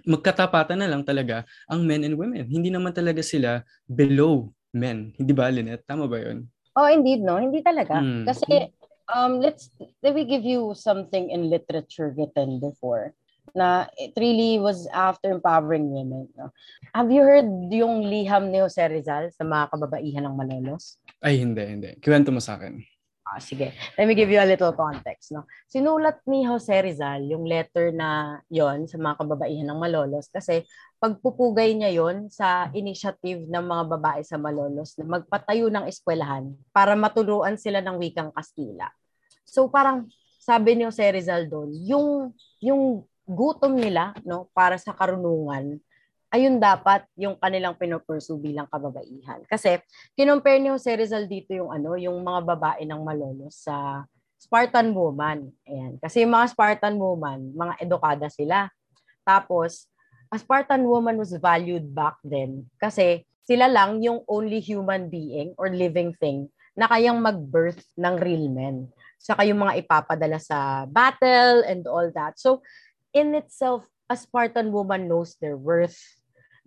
magkatapatan 0.05 0.81
na 0.81 0.89
lang 0.89 1.03
talaga 1.05 1.45
ang 1.69 1.85
men 1.85 2.05
and 2.05 2.17
women. 2.17 2.45
Hindi 2.49 2.73
naman 2.73 2.93
talaga 2.93 3.21
sila 3.21 3.61
below 3.85 4.49
men. 4.73 5.13
Hindi 5.17 5.33
ba, 5.33 5.51
Lynette? 5.51 5.85
Tama 5.85 6.09
ba 6.09 6.17
yun? 6.17 6.47
Oh, 6.77 6.87
indeed, 6.87 7.21
no? 7.21 7.37
Hindi 7.37 7.61
talaga. 7.61 7.99
Mm. 7.99 8.25
Kasi, 8.25 8.71
um, 9.13 9.39
let's, 9.39 9.69
let 10.03 10.15
me 10.15 10.25
give 10.25 10.43
you 10.43 10.73
something 10.75 11.29
in 11.29 11.49
literature 11.49 12.13
written 12.17 12.59
before 12.59 13.13
na 13.55 13.87
it 13.99 14.15
really 14.15 14.59
was 14.59 14.87
after 14.95 15.31
empowering 15.31 15.91
women. 15.91 16.27
No? 16.37 16.51
Have 16.95 17.11
you 17.11 17.21
heard 17.21 17.47
yung 17.71 18.07
liham 18.07 18.51
ni 18.51 18.63
Jose 18.63 18.79
Rizal 18.79 19.27
sa 19.35 19.43
mga 19.43 19.75
kababaihan 19.75 20.23
ng 20.23 20.35
Malolos? 20.35 20.95
Ay, 21.19 21.43
hindi, 21.43 21.63
hindi. 21.67 21.89
Kiwento 21.99 22.31
mo 22.31 22.39
sa 22.39 22.55
akin. 22.55 22.79
Ah, 23.31 23.39
sige. 23.39 23.71
Let 23.95 24.11
me 24.11 24.15
give 24.17 24.27
you 24.27 24.43
a 24.43 24.47
little 24.47 24.75
context. 24.75 25.31
No? 25.31 25.47
Sinulat 25.71 26.19
ni 26.27 26.43
Jose 26.43 26.73
Rizal 26.83 27.23
yung 27.31 27.47
letter 27.47 27.95
na 27.95 28.41
yon 28.51 28.91
sa 28.91 28.99
mga 28.99 29.23
kababaihan 29.23 29.67
ng 29.71 29.79
Malolos 29.79 30.27
kasi 30.27 30.67
pagpupugay 30.99 31.71
niya 31.71 31.95
yon 31.95 32.27
sa 32.27 32.67
initiative 32.75 33.47
ng 33.47 33.63
mga 33.63 33.83
babae 33.87 34.21
sa 34.27 34.35
Malolos 34.35 34.99
na 34.99 35.19
magpatayo 35.19 35.71
ng 35.71 35.87
eskwelahan 35.87 36.51
para 36.75 36.91
maturuan 36.99 37.55
sila 37.55 37.79
ng 37.79 37.95
wikang 38.03 38.35
Kastila. 38.35 38.91
So 39.51 39.67
parang 39.67 40.08
sabi 40.39 40.79
ni 40.79 40.88
Jose 40.88 41.03
Rizal 41.03 41.51
doon, 41.51 41.75
yung 41.84 42.08
yung 42.63 43.03
gutom 43.27 43.75
nila 43.75 44.15
no 44.24 44.48
para 44.55 44.79
sa 44.79 44.96
karunungan 44.96 45.77
ayun 46.31 46.58
dapat 46.63 47.03
yung 47.20 47.36
kanilang 47.36 47.75
pinopursue 47.75 48.39
bilang 48.39 48.65
kababaihan. 48.72 49.43
Kasi 49.51 49.84
kinompare 50.15 50.63
ni 50.63 50.72
Jose 50.72 50.96
Rizal 50.96 51.27
dito 51.27 51.51
yung 51.51 51.75
ano, 51.75 52.00
yung 52.00 52.24
mga 52.24 52.55
babae 52.55 52.88
ng 52.88 53.03
Malolos 53.03 53.67
sa 53.67 54.08
Spartan 54.39 54.96
woman. 54.96 55.51
Ayan. 55.67 56.00
Kasi 56.00 56.24
yung 56.24 56.34
mga 56.34 56.55
Spartan 56.55 56.96
woman, 56.96 57.51
mga 57.51 57.84
edukada 57.84 58.31
sila. 58.31 58.72
Tapos, 59.27 59.91
a 60.31 60.39
Spartan 60.39 60.88
woman 60.88 61.20
was 61.20 61.36
valued 61.36 61.91
back 61.91 62.15
then 62.24 62.63
kasi 62.79 63.27
sila 63.43 63.67
lang 63.67 64.00
yung 64.00 64.24
only 64.31 64.63
human 64.63 65.12
being 65.12 65.51
or 65.60 65.67
living 65.67 66.15
thing 66.24 66.48
na 66.72 66.88
kayang 66.88 67.20
mag-birth 67.20 67.84
ng 68.00 68.15
real 68.15 68.48
men. 68.48 68.88
Saka 69.21 69.45
yung 69.45 69.61
mga 69.61 69.85
ipapadala 69.85 70.41
sa 70.41 70.89
battle 70.89 71.61
and 71.69 71.85
all 71.85 72.09
that. 72.17 72.41
So, 72.41 72.65
in 73.13 73.37
itself, 73.37 73.85
a 74.09 74.17
Spartan 74.17 74.73
woman 74.73 75.05
knows 75.05 75.37
their 75.37 75.55
worth. 75.55 76.01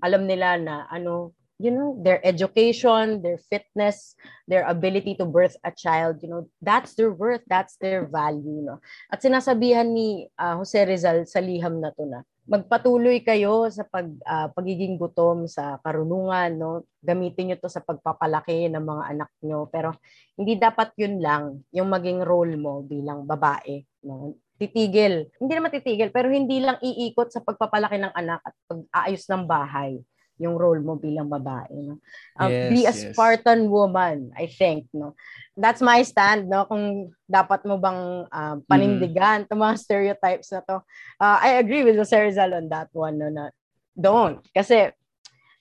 Alam 0.00 0.30
nila 0.30 0.56
na 0.62 0.87
ano, 0.87 1.34
you 1.58 1.70
know, 1.70 1.99
their 2.02 2.23
education, 2.23 3.23
their 3.23 3.38
fitness, 3.38 4.14
their 4.46 4.66
ability 4.66 5.14
to 5.18 5.26
birth 5.26 5.56
a 5.66 5.70
child, 5.70 6.23
you 6.23 6.28
know, 6.28 6.46
that's 6.62 6.94
their 6.94 7.12
worth, 7.12 7.42
that's 7.46 7.76
their 7.78 8.06
value, 8.06 8.62
no. 8.62 8.78
At 9.11 9.23
sinasabihan 9.23 9.90
ni 9.90 10.30
ah, 10.38 10.58
Jose 10.58 10.78
Rizal 10.82 11.26
sa 11.26 11.42
liham 11.42 11.82
na 11.82 11.90
to 11.94 12.06
na 12.06 12.23
magpatuloy 12.44 13.24
kayo 13.24 13.68
sa 13.72 13.84
pag 13.88 14.08
ah, 14.28 14.48
pagiging 14.52 15.00
gutom 15.00 15.48
sa 15.48 15.80
karunungan, 15.80 16.50
no. 16.56 16.84
Gamitin 17.04 17.52
niyo 17.52 17.56
to 17.60 17.72
sa 17.72 17.84
pagpapalaki 17.84 18.68
ng 18.72 18.84
mga 18.84 19.04
anak 19.16 19.30
niyo, 19.44 19.68
pero 19.68 19.92
hindi 20.36 20.56
dapat 20.56 20.92
yun 20.96 21.20
lang 21.20 21.60
yung 21.72 21.88
maging 21.92 22.24
role 22.24 22.56
mo 22.56 22.84
bilang 22.84 23.24
babae, 23.28 23.84
no 24.04 24.36
titigil. 24.54 25.26
Hindi 25.42 25.52
naman 25.58 25.74
titigil, 25.74 26.14
pero 26.14 26.30
hindi 26.30 26.62
lang 26.62 26.78
iikot 26.78 27.26
sa 27.26 27.42
pagpapalaki 27.42 27.98
ng 27.98 28.14
anak 28.14 28.38
at 28.38 28.54
pag-aayos 28.70 29.26
ng 29.26 29.44
bahay 29.50 29.98
yung 30.38 30.59
role 30.59 30.83
mo 30.83 30.99
bilang 30.99 31.31
babae. 31.31 31.71
No? 31.79 32.03
Um, 32.38 32.50
Yes, 32.50 32.71
be 32.71 32.81
a 32.83 32.91
yes. 32.91 33.14
Spartan 33.14 33.71
woman, 33.71 34.35
I 34.35 34.50
think. 34.50 34.91
No? 34.91 35.14
That's 35.55 35.79
my 35.79 36.03
stand. 36.03 36.50
No? 36.50 36.67
Kung 36.67 37.14
dapat 37.31 37.62
mo 37.62 37.79
bang 37.79 38.26
um, 38.26 38.57
panindigan 38.67 39.47
itong 39.47 39.62
mga 39.62 39.79
stereotypes 39.79 40.50
na 40.50 40.61
to. 40.67 40.76
Uh, 41.23 41.38
I 41.38 41.62
agree 41.62 41.87
with 41.87 41.95
Jose 41.95 42.14
Rizal 42.19 42.55
on 42.59 42.67
that 42.71 42.91
one. 42.91 43.19
No? 43.23 43.31
Na, 43.31 43.55
don't. 43.95 44.43
Kasi 44.50 44.91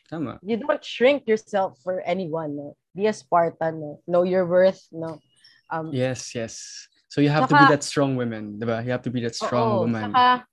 Tama. 0.09 0.41
you 0.41 0.57
don't 0.57 0.81
shrink 0.83 1.25
yourself 1.29 1.77
for 1.85 2.01
anyone. 2.01 2.57
No? 2.57 2.73
Be 2.97 3.05
a 3.05 3.13
Spartan. 3.13 3.77
No? 3.77 3.91
Know 4.09 4.23
your 4.25 4.45
worth. 4.49 4.81
No? 4.89 5.21
Um, 5.69 5.93
Yes, 5.93 6.33
yes. 6.33 6.87
So 7.13 7.21
you 7.21 7.29
have 7.29 7.45
to 7.45 7.53
be 7.53 7.61
Saka- 7.61 7.73
that 7.77 7.83
strong 7.85 8.17
woman, 8.17 8.57
di 8.57 8.65
ba? 8.65 8.81
You 8.81 8.89
have 8.89 9.05
to 9.05 9.13
be 9.13 9.21
that 9.21 9.37
strong 9.37 9.77
Oo, 9.77 9.79
woman. 9.85 10.09
Saka, 10.09 10.49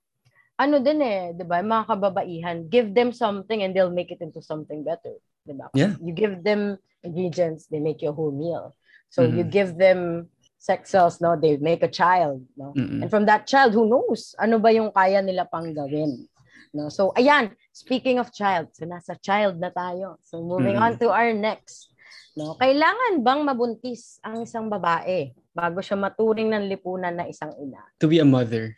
ano 0.61 0.77
din 0.77 1.01
eh, 1.01 1.33
di 1.33 1.41
ba, 1.41 1.65
mga 1.65 1.89
kababaihan, 1.89 2.69
give 2.69 2.93
them 2.93 3.09
something 3.09 3.65
and 3.65 3.73
they'll 3.73 3.89
make 3.93 4.13
it 4.13 4.21
into 4.21 4.45
something 4.45 4.85
better. 4.85 5.17
Di 5.41 5.57
ba? 5.57 5.73
Yeah. 5.73 5.97
You 5.97 6.13
give 6.13 6.45
them 6.45 6.77
ingredients, 7.01 7.65
they 7.65 7.81
make 7.81 8.05
you 8.05 8.13
a 8.13 8.15
whole 8.15 8.29
meal. 8.29 8.77
So 9.09 9.25
you 9.25 9.41
Mhm. 9.41 9.51
give 9.51 9.71
them 9.81 10.29
sex 10.61 10.93
cells, 10.93 11.17
no, 11.17 11.33
they 11.33 11.57
make 11.57 11.81
a 11.81 11.89
child, 11.89 12.45
no? 12.53 12.77
Mm-mm. 12.77 13.01
And 13.01 13.09
from 13.09 13.25
that 13.25 13.49
child, 13.49 13.73
who 13.73 13.89
knows? 13.89 14.37
Ano 14.37 14.61
ba 14.61 14.69
yung 14.69 14.93
kaya 14.93 15.25
nila 15.25 15.49
pang 15.49 15.73
gawin? 15.73 16.29
No? 16.71 16.87
So, 16.93 17.09
ayan, 17.17 17.57
speaking 17.73 18.21
of 18.21 18.29
child, 18.29 18.69
so 18.77 18.85
nasa 18.85 19.17
child 19.17 19.57
na 19.57 19.73
tayo. 19.73 20.21
So, 20.21 20.39
moving 20.45 20.77
Mm. 20.77 20.85
on 20.85 20.91
to 21.01 21.09
our 21.09 21.33
next 21.33 21.91
No? 22.31 22.55
Kailangan 22.55 23.27
bang 23.27 23.43
mabuntis 23.43 24.15
ang 24.23 24.47
isang 24.47 24.71
babae 24.71 25.35
bago 25.51 25.83
siya 25.83 25.99
maturing 25.99 26.47
ng 26.47 26.63
lipunan 26.71 27.11
na 27.11 27.27
isang 27.27 27.51
ina? 27.59 27.83
To 27.99 28.07
be 28.07 28.23
a 28.23 28.27
mother, 28.27 28.71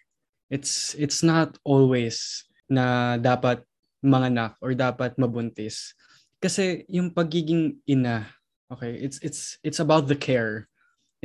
it's 0.53 0.93
it's 1.01 1.25
not 1.25 1.57
always 1.65 2.45
na 2.69 3.17
dapat 3.17 3.65
manganak 4.05 4.53
or 4.62 4.77
dapat 4.77 5.17
mabuntis. 5.17 5.98
Kasi 6.38 6.86
yung 6.86 7.10
pagiging 7.10 7.81
ina, 7.89 8.29
okay, 8.69 8.93
it's 8.93 9.17
it's 9.25 9.57
it's 9.65 9.81
about 9.81 10.05
the 10.05 10.15
care. 10.15 10.69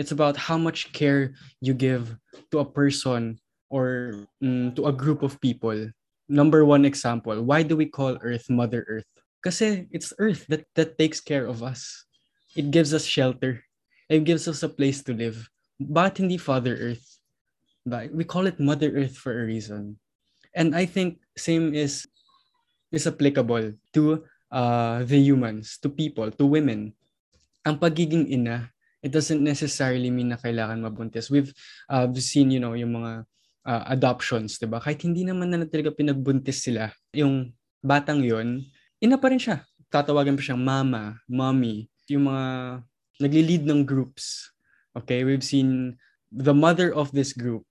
It's 0.00 0.16
about 0.16 0.40
how 0.40 0.56
much 0.56 0.94
care 0.96 1.36
you 1.60 1.76
give 1.76 2.16
to 2.54 2.64
a 2.64 2.70
person 2.70 3.36
or 3.68 4.24
mm, 4.40 4.72
to 4.80 4.88
a 4.88 4.96
group 4.96 5.20
of 5.20 5.36
people. 5.44 5.76
Number 6.30 6.64
one 6.64 6.88
example, 6.88 7.36
why 7.44 7.66
do 7.66 7.76
we 7.76 7.84
call 7.84 8.16
Earth 8.22 8.48
Mother 8.48 8.86
Earth? 8.88 9.10
Kasi 9.42 9.90
it's 9.90 10.14
Earth 10.22 10.46
that, 10.48 10.64
that 10.78 10.96
takes 10.96 11.20
care 11.20 11.50
of 11.50 11.66
us. 11.66 12.06
It 12.54 12.70
gives 12.70 12.94
us 12.94 13.04
shelter. 13.04 13.64
It 14.08 14.22
gives 14.22 14.46
us 14.46 14.62
a 14.62 14.70
place 14.70 15.02
to 15.04 15.12
live. 15.12 15.50
But 15.82 16.16
hindi 16.16 16.38
Father 16.38 16.78
Earth? 16.78 17.17
But 17.88 18.12
we 18.12 18.24
call 18.24 18.46
it 18.46 18.60
Mother 18.60 18.92
Earth 18.92 19.16
for 19.16 19.32
a 19.32 19.44
reason. 19.44 19.96
And 20.54 20.76
I 20.76 20.84
think 20.84 21.20
same 21.36 21.72
is 21.72 22.04
is 22.92 23.04
applicable 23.04 23.76
to 23.96 24.02
uh, 24.52 25.04
the 25.04 25.20
humans, 25.20 25.76
to 25.84 25.88
people, 25.92 26.32
to 26.32 26.44
women. 26.44 26.96
Ang 27.64 27.76
pagiging 27.80 28.32
ina 28.32 28.72
it 29.02 29.14
doesn't 29.14 29.42
necessarily 29.42 30.10
mean 30.10 30.34
na 30.34 30.40
kailangan 30.40 30.82
mabuntis. 30.82 31.30
We've 31.30 31.54
uh, 31.86 32.10
seen, 32.18 32.50
you 32.50 32.58
know, 32.58 32.74
yung 32.74 32.98
mga 32.98 33.12
uh, 33.66 33.82
adoptions, 33.92 34.58
'di 34.58 34.66
ba? 34.66 34.82
Kahit 34.82 35.02
hindi 35.06 35.22
naman 35.22 35.52
na 35.52 35.62
talaga 35.68 35.94
pinagbuntis 35.94 36.66
sila, 36.66 36.90
yung 37.14 37.54
batang 37.78 38.22
'yon, 38.24 38.64
ina 38.98 39.16
pa 39.20 39.30
rin 39.30 39.40
siya. 39.40 39.62
Tatawagan 39.88 40.36
pa 40.36 40.42
siyang 40.44 40.60
mama, 40.60 41.16
mommy, 41.30 41.88
yung 42.10 42.28
mga 42.28 42.46
nagli-lead 43.22 43.64
ng 43.66 43.82
groups. 43.86 44.50
Okay, 44.96 45.22
we've 45.22 45.44
seen 45.44 45.94
the 46.28 46.52
mother 46.52 46.92
of 46.92 47.08
this 47.12 47.32
group. 47.32 47.64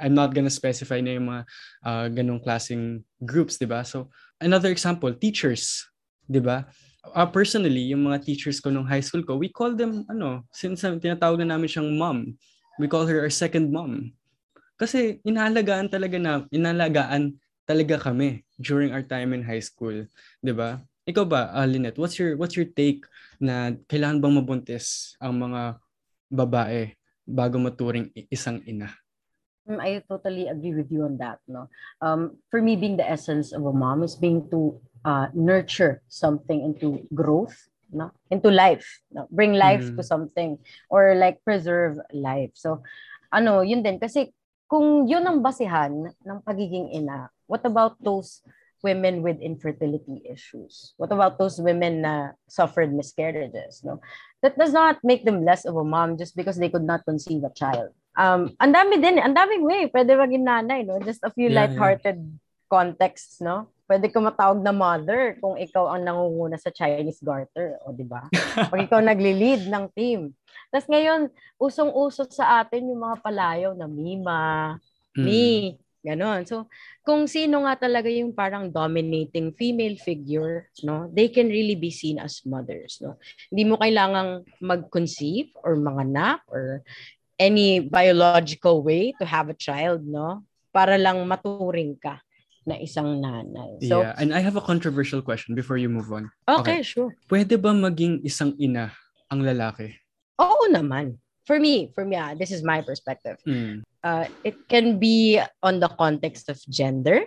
I'm 0.00 0.12
not 0.12 0.36
gonna 0.36 0.52
specify 0.52 1.00
na 1.00 1.16
yung 1.16 1.28
mga 1.30 1.42
uh, 1.84 2.06
ganong 2.12 2.44
klaseng 2.44 3.00
groups, 3.24 3.56
'di 3.56 3.68
ba? 3.68 3.84
So, 3.84 4.12
another 4.40 4.68
example, 4.68 5.12
teachers, 5.16 5.88
'di 6.28 6.44
ba? 6.44 6.68
uh, 7.12 7.28
personally, 7.28 7.92
yung 7.92 8.08
mga 8.08 8.24
teachers 8.24 8.64
ko 8.64 8.72
nung 8.72 8.88
high 8.88 9.04
school 9.04 9.20
ko, 9.20 9.36
we 9.36 9.52
call 9.52 9.76
them, 9.76 10.08
ano, 10.08 10.48
since 10.54 10.80
tinatawag 10.80 11.44
na 11.44 11.52
namin 11.52 11.68
siyang 11.68 11.92
mom, 12.00 12.32
we 12.80 12.88
call 12.88 13.04
her 13.04 13.20
our 13.20 13.32
second 13.32 13.68
mom. 13.68 14.14
Kasi 14.80 15.20
inalagaan 15.28 15.92
talaga 15.92 16.16
na, 16.16 16.48
inalagaan 16.48 17.36
talaga 17.68 18.00
kami 18.00 18.42
during 18.56 18.92
our 18.96 19.04
time 19.04 19.36
in 19.36 19.44
high 19.44 19.62
school, 19.62 20.04
'di 20.40 20.52
ba? 20.52 20.80
Ikaw 21.04 21.24
ba, 21.24 21.52
uh, 21.52 21.68
Lynette, 21.68 22.00
what's 22.00 22.16
your 22.16 22.36
what's 22.36 22.56
your 22.56 22.68
take 22.68 23.04
na 23.40 23.76
kailangan 23.88 24.20
bang 24.20 24.36
mabuntis 24.36 25.16
ang 25.20 25.36
mga 25.36 25.80
babae 26.28 26.92
bago 27.24 27.56
maturing 27.58 28.12
isang 28.30 28.60
ina? 28.68 28.92
Mm, 29.64 29.80
I 29.80 30.04
totally 30.04 30.46
agree 30.48 30.76
with 30.76 30.92
you 30.92 31.08
on 31.08 31.16
that. 31.18 31.40
No, 31.48 31.72
um, 32.04 32.36
for 32.52 32.60
me, 32.60 32.76
being 32.76 33.00
the 33.00 33.08
essence 33.08 33.56
of 33.56 33.64
a 33.64 33.72
mom 33.72 34.04
is 34.04 34.12
being 34.12 34.44
to 34.52 34.76
uh, 35.04 35.28
nurture 35.32 36.04
something 36.08 36.64
into 36.64 37.04
growth 37.12 37.68
no 37.94 38.10
into 38.28 38.50
life 38.50 39.00
no? 39.14 39.28
bring 39.30 39.54
life 39.54 39.84
mm. 39.86 39.96
to 39.96 40.02
something 40.02 40.58
or 40.90 41.14
like 41.14 41.38
preserve 41.44 41.96
life 42.10 42.50
so 42.54 42.82
ano 43.30 43.62
yun 43.62 43.80
din 43.80 44.02
kasi 44.02 44.34
kung 44.66 45.06
yun 45.06 45.22
ang 45.22 45.44
basihan 45.44 45.92
ng 46.10 46.38
pagiging 46.42 46.90
ina 46.90 47.30
what 47.46 47.62
about 47.62 47.94
those 48.02 48.42
women 48.84 49.24
with 49.24 49.40
infertility 49.40 50.20
issues 50.28 50.92
what 51.00 51.08
about 51.08 51.40
those 51.40 51.56
women 51.56 52.04
na 52.04 52.36
suffered 52.44 52.92
miscarriages 52.92 53.80
no 53.80 53.96
that 54.44 54.52
does 54.60 54.76
not 54.76 55.00
make 55.00 55.24
them 55.24 55.40
less 55.40 55.64
of 55.64 55.74
a 55.80 55.82
mom 55.84 56.20
just 56.20 56.36
because 56.36 56.60
they 56.60 56.68
could 56.68 56.84
not 56.84 57.00
conceive 57.08 57.40
a 57.40 57.56
child 57.56 57.88
um 58.20 58.52
ang 58.60 58.76
dami 58.76 59.00
din 59.00 59.16
ang 59.16 59.32
daming 59.32 59.64
way 59.64 59.88
pwede 59.88 60.12
maging 60.12 60.44
nanay 60.44 60.84
no 60.84 61.00
just 61.00 61.24
a 61.24 61.32
few 61.32 61.48
yeah, 61.48 61.64
light-hearted 61.64 62.20
yeah. 62.20 62.38
contexts 62.68 63.40
no 63.40 63.72
pwede 63.84 64.08
ka 64.08 64.18
matawag 64.20 64.60
na 64.64 64.72
mother 64.72 65.36
kung 65.40 65.60
ikaw 65.60 65.92
ang 65.92 66.08
nangunguna 66.08 66.56
sa 66.56 66.72
Chinese 66.72 67.20
garter, 67.20 67.76
o 67.84 67.92
di 67.92 68.04
ba? 68.04 68.24
Pag 68.72 68.80
ikaw 68.88 69.00
nagli-lead 69.04 69.68
ng 69.68 69.84
team. 69.92 70.32
Tapos 70.72 70.88
ngayon, 70.88 71.28
usong-uso 71.60 72.24
sa 72.32 72.64
atin 72.64 72.88
yung 72.88 73.04
mga 73.04 73.20
palayaw 73.20 73.72
na 73.76 73.84
Mima, 73.84 74.80
mm. 75.12 75.24
Me, 75.24 75.76
ganon. 76.04 76.44
So, 76.44 76.68
kung 77.00 77.24
sino 77.24 77.64
nga 77.64 77.80
talaga 77.88 78.12
yung 78.12 78.36
parang 78.36 78.68
dominating 78.68 79.56
female 79.56 79.96
figure, 79.96 80.68
no, 80.84 81.08
they 81.08 81.32
can 81.32 81.48
really 81.48 81.74
be 81.74 81.88
seen 81.88 82.20
as 82.20 82.44
mothers, 82.44 83.00
no. 83.00 83.16
Hindi 83.48 83.64
mo 83.64 83.80
kailangang 83.80 84.44
mag-conceive 84.60 85.56
or 85.64 85.80
manganak 85.80 86.44
or 86.52 86.84
any 87.40 87.80
biological 87.80 88.84
way 88.84 89.16
to 89.18 89.24
have 89.24 89.48
a 89.48 89.56
child, 89.56 90.04
no, 90.04 90.44
para 90.70 91.00
lang 91.00 91.24
maturing 91.24 91.96
ka 91.96 92.20
na 92.64 92.76
isang 92.80 93.20
nanay. 93.20 93.80
So, 93.84 94.04
yeah, 94.04 94.12
and 94.16 94.32
I 94.32 94.40
have 94.40 94.56
a 94.56 94.64
controversial 94.64 95.20
question 95.20 95.56
before 95.56 95.76
you 95.76 95.88
move 95.88 96.12
on. 96.12 96.28
Okay, 96.44 96.80
okay. 96.80 96.82
sure. 96.84 97.12
Pwede 97.28 97.56
ba 97.56 97.72
maging 97.72 98.24
isang 98.24 98.56
ina 98.60 98.92
ang 99.28 99.44
lalaki? 99.44 99.96
Oo 100.40 100.68
naman. 100.68 101.16
For 101.44 101.60
me, 101.60 101.92
for 101.94 102.04
me, 102.04 102.16
ah, 102.16 102.34
this 102.34 102.50
is 102.50 102.64
my 102.64 102.80
perspective. 102.80 103.36
Mm. 103.46 103.84
Uh, 104.02 104.26
it 104.44 104.68
can 104.68 104.98
be 104.98 105.40
on 105.62 105.80
the 105.80 105.88
context 105.88 106.48
of 106.48 106.60
gender. 106.68 107.24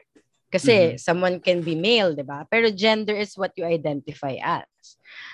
Kasi 0.48 0.96
mm-hmm. 0.96 0.98
someone 0.98 1.44
can 1.44 1.60
be 1.60 1.76
male, 1.76 2.16
di 2.16 2.24
ba? 2.24 2.48
Pero 2.48 2.72
gender 2.72 3.12
is 3.12 3.36
what 3.36 3.52
you 3.60 3.68
identify 3.68 4.40
as. 4.40 4.64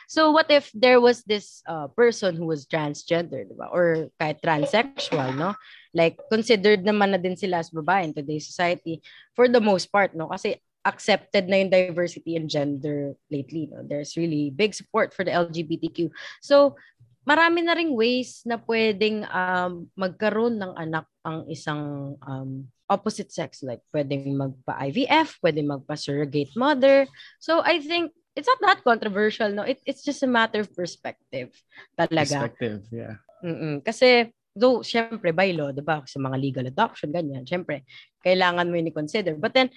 So 0.10 0.34
what 0.34 0.50
if 0.50 0.74
there 0.74 0.98
was 0.98 1.22
this 1.22 1.62
uh, 1.70 1.86
person 1.94 2.34
who 2.34 2.50
was 2.50 2.66
transgender, 2.66 3.46
di 3.46 3.54
ba? 3.54 3.70
Or 3.70 4.10
kahit 4.18 4.42
transsexual, 4.42 5.38
no? 5.38 5.54
Like, 5.94 6.18
considered 6.34 6.82
naman 6.82 7.14
na 7.14 7.22
din 7.22 7.38
sila 7.38 7.62
as 7.62 7.70
babae 7.70 8.10
in 8.10 8.14
today's 8.18 8.50
society 8.50 9.06
for 9.38 9.46
the 9.46 9.62
most 9.62 9.94
part, 9.94 10.18
no? 10.18 10.34
Kasi 10.34 10.58
accepted 10.82 11.48
na 11.48 11.62
yung 11.64 11.72
diversity 11.72 12.36
and 12.36 12.50
gender 12.50 13.14
lately, 13.30 13.70
no? 13.70 13.86
There's 13.86 14.18
really 14.18 14.50
big 14.50 14.74
support 14.74 15.14
for 15.14 15.22
the 15.22 15.32
LGBTQ. 15.32 16.10
So, 16.42 16.76
marami 17.24 17.64
na 17.64 17.76
ring 17.76 17.96
ways 17.96 18.44
na 18.44 18.60
pwedeng 18.60 19.24
um, 19.28 19.88
magkaroon 19.96 20.60
ng 20.60 20.74
anak 20.76 21.08
ang 21.24 21.48
isang 21.48 22.16
um, 22.20 22.68
opposite 22.92 23.32
sex. 23.32 23.64
Like, 23.64 23.82
pwedeng 23.96 24.36
magpa-IVF, 24.36 25.40
pwedeng 25.40 25.72
magpa-surrogate 25.72 26.54
mother. 26.60 27.08
So, 27.40 27.64
I 27.64 27.80
think 27.80 28.12
it's 28.36 28.48
not 28.48 28.62
that 28.62 28.84
controversial, 28.84 29.50
no? 29.50 29.64
It, 29.64 29.80
it's 29.86 30.04
just 30.04 30.22
a 30.22 30.30
matter 30.30 30.62
of 30.62 30.70
perspective 30.76 31.56
talaga. 31.96 32.44
Perspective, 32.44 32.84
yeah. 32.92 33.18
Mm-mm. 33.44 33.84
Kasi 33.84 34.32
though, 34.54 34.86
syempre, 34.86 35.34
by 35.34 35.50
law, 35.52 35.74
di 35.74 35.82
ba, 35.82 36.06
sa 36.06 36.22
mga 36.22 36.38
legal 36.38 36.66
adoption, 36.70 37.10
ganyan, 37.10 37.44
syempre, 37.44 37.84
kailangan 38.22 38.70
mo 38.70 38.78
yun 38.78 38.90
i-consider. 38.94 39.36
But 39.36 39.58
then, 39.58 39.74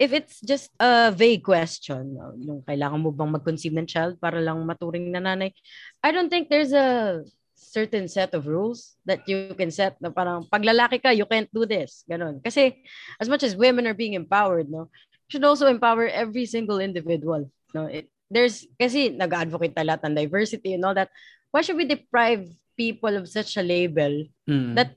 if 0.00 0.16
it's 0.16 0.40
just 0.40 0.72
a 0.80 1.12
vague 1.12 1.44
question, 1.44 2.16
yung 2.40 2.64
kailangan 2.64 3.04
mo 3.04 3.12
bang 3.12 3.36
mag-conceive 3.36 3.76
ng 3.76 3.84
child 3.84 4.16
para 4.16 4.40
lang 4.40 4.64
maturing 4.64 5.12
na 5.12 5.20
nanay, 5.20 5.52
I 6.00 6.08
don't 6.08 6.32
think 6.32 6.48
there's 6.48 6.72
a 6.72 7.20
certain 7.52 8.08
set 8.08 8.32
of 8.32 8.48
rules 8.48 8.96
that 9.04 9.20
you 9.28 9.52
can 9.52 9.68
set 9.68 10.00
na 10.00 10.08
parang 10.08 10.48
pag 10.48 10.64
lalaki 10.64 11.04
ka, 11.04 11.12
you 11.12 11.28
can't 11.28 11.52
do 11.52 11.68
this. 11.68 12.08
Ganon. 12.08 12.40
Kasi 12.40 12.80
as 13.20 13.28
much 13.28 13.44
as 13.44 13.52
women 13.52 13.84
are 13.84 13.94
being 13.94 14.16
empowered, 14.16 14.72
no, 14.72 14.88
should 15.28 15.44
also 15.44 15.68
empower 15.68 16.08
every 16.08 16.48
single 16.48 16.80
individual. 16.80 17.52
No, 17.76 17.84
it, 17.84 18.08
there's 18.32 18.64
kasi 18.80 19.12
nag-advocate 19.12 19.76
a 19.76 19.84
lot 19.84 20.00
on 20.00 20.16
diversity 20.16 20.72
and 20.72 20.82
all 20.82 20.96
that. 20.96 21.12
Why 21.52 21.60
should 21.60 21.76
we 21.76 21.84
deprive 21.84 22.48
people 22.72 23.12
of 23.20 23.28
such 23.28 23.60
a 23.60 23.62
label 23.62 24.24
mm. 24.48 24.74
that 24.80 24.96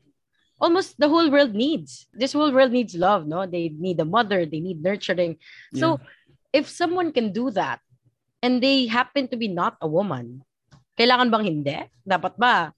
almost 0.63 0.95
the 0.95 1.11
whole 1.11 1.27
world 1.27 1.51
needs. 1.51 2.07
This 2.15 2.31
whole 2.31 2.55
world 2.55 2.71
needs 2.71 2.95
love, 2.95 3.27
no? 3.27 3.43
They 3.43 3.75
need 3.75 3.99
a 3.99 4.07
mother, 4.07 4.47
they 4.47 4.63
need 4.63 4.79
nurturing. 4.79 5.35
So 5.75 5.99
yeah. 5.99 6.63
if 6.63 6.71
someone 6.71 7.11
can 7.11 7.35
do 7.35 7.51
that 7.51 7.83
and 8.39 8.63
they 8.63 8.87
happen 8.87 9.27
to 9.27 9.35
be 9.35 9.51
not 9.51 9.75
a 9.83 9.87
woman, 9.91 10.47
kailangan 10.95 11.27
bang 11.27 11.43
hindi? 11.43 11.77
Dapat 12.07 12.39
ba? 12.39 12.71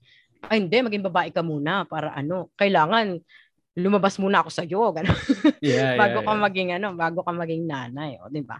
Ay, 0.50 0.66
hindi, 0.66 0.82
maging 0.82 1.06
babae 1.06 1.30
ka 1.30 1.46
muna 1.46 1.86
para 1.86 2.10
ano, 2.18 2.50
kailangan 2.58 3.22
lumabas 3.76 4.16
muna 4.18 4.40
ako 4.42 4.50
sa 4.50 4.64
iyo 4.64 4.88
ganun. 4.96 5.20
Yeah, 5.60 6.00
bago 6.00 6.24
yeah, 6.24 6.26
ka 6.26 6.34
yeah. 6.34 6.44
maging 6.48 6.70
ano, 6.74 6.88
bago 6.96 7.20
ka 7.22 7.32
maging 7.36 7.68
nanay, 7.68 8.16
o, 8.24 8.32
'di 8.32 8.48
ba? 8.48 8.56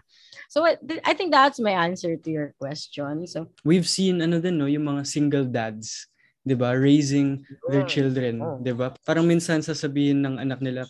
So 0.52 0.68
I 0.68 1.12
think 1.16 1.32
that's 1.32 1.56
my 1.56 1.72
answer 1.72 2.20
to 2.20 2.28
your 2.28 2.52
question. 2.60 3.24
So 3.24 3.48
we've 3.64 3.88
seen 3.88 4.20
ano 4.20 4.38
din 4.44 4.60
no, 4.60 4.68
yung 4.68 4.84
mga 4.84 5.08
single 5.08 5.48
dads 5.48 6.04
'di 6.46 6.54
ba, 6.54 6.78
raising 6.78 7.42
their 7.66 7.82
children, 7.82 8.38
oh. 8.38 8.56
'di 8.62 8.70
ba? 8.78 8.94
Parang 9.02 9.26
minsan 9.26 9.58
sasabihin 9.66 10.22
ng 10.22 10.38
anak 10.38 10.62
nila, 10.62 10.86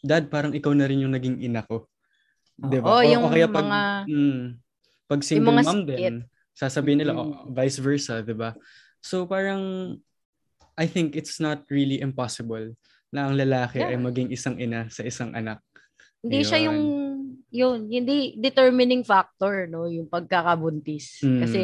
"Dad, 0.00 0.32
parang 0.32 0.56
ikaw 0.56 0.72
na 0.72 0.88
rin 0.88 1.04
yung 1.04 1.12
naging 1.12 1.44
ina 1.44 1.60
ko." 1.68 1.84
'Di 2.56 2.80
ba? 2.80 2.88
Oh, 2.88 3.00
o, 3.00 3.06
yung 3.06 3.28
o 3.28 3.30
kaya 3.30 3.44
pag 3.44 3.68
mga, 3.68 3.82
mm, 4.08 4.42
pag 5.04 5.20
single 5.20 5.60
mom 5.60 5.84
din, 5.84 6.24
sasabihin 6.56 7.04
nila 7.04 7.12
mm-hmm. 7.12 7.44
oh, 7.44 7.52
vice 7.52 7.76
versa, 7.76 8.24
'di 8.24 8.32
ba? 8.32 8.56
So 9.04 9.28
parang 9.28 9.94
I 10.72 10.88
think 10.88 11.12
it's 11.12 11.36
not 11.36 11.68
really 11.68 12.00
impossible 12.00 12.72
na 13.12 13.28
ang 13.28 13.36
lalaki 13.36 13.84
yeah. 13.84 13.92
ay 13.92 14.00
maging 14.00 14.32
isang 14.32 14.56
ina 14.56 14.88
sa 14.88 15.04
isang 15.04 15.36
anak. 15.36 15.60
Hindi 16.24 16.42
Ayun. 16.42 16.48
siya 16.48 16.60
yung 16.64 16.80
yun, 17.56 17.88
hindi 17.88 18.36
determining 18.36 19.00
factor, 19.00 19.64
no, 19.70 19.88
yung 19.88 20.10
pagkakabuntis. 20.10 21.24
Mm. 21.24 21.40
Kasi, 21.40 21.62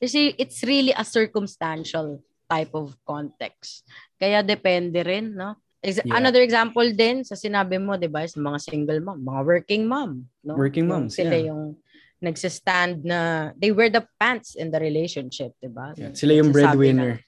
kasi 0.00 0.18
it's 0.34 0.64
really 0.66 0.90
a 0.96 1.06
circumstantial 1.06 2.18
type 2.48 2.72
of 2.72 2.96
context. 3.04 3.84
Kaya 4.16 4.40
depende 4.40 5.04
rin, 5.04 5.36
no? 5.36 5.54
Ex- 5.78 6.02
Yeah. 6.02 6.18
Another 6.18 6.42
example 6.42 6.88
din 6.90 7.22
sa 7.22 7.38
sinabi 7.38 7.78
mo, 7.78 7.94
'di 7.94 8.10
ba, 8.10 8.26
sa 8.26 8.40
mga 8.40 8.58
single 8.58 8.98
mom, 8.98 9.22
mga 9.22 9.42
working 9.44 9.84
mom, 9.86 10.26
no? 10.42 10.58
Working 10.58 10.88
Yung 10.88 11.06
moms, 11.06 11.14
sila 11.14 11.36
yeah. 11.36 11.54
yung 11.54 11.78
nagsistand 12.18 13.06
na 13.06 13.52
they 13.54 13.70
wear 13.70 13.86
the 13.86 14.02
pants 14.18 14.58
in 14.58 14.74
the 14.74 14.80
relationship, 14.82 15.54
'di 15.62 15.70
ba? 15.70 15.94
Yeah, 15.94 16.10
Sila 16.18 16.34
yung 16.34 16.50
breadwinner. 16.50 17.22
na, 17.22 17.26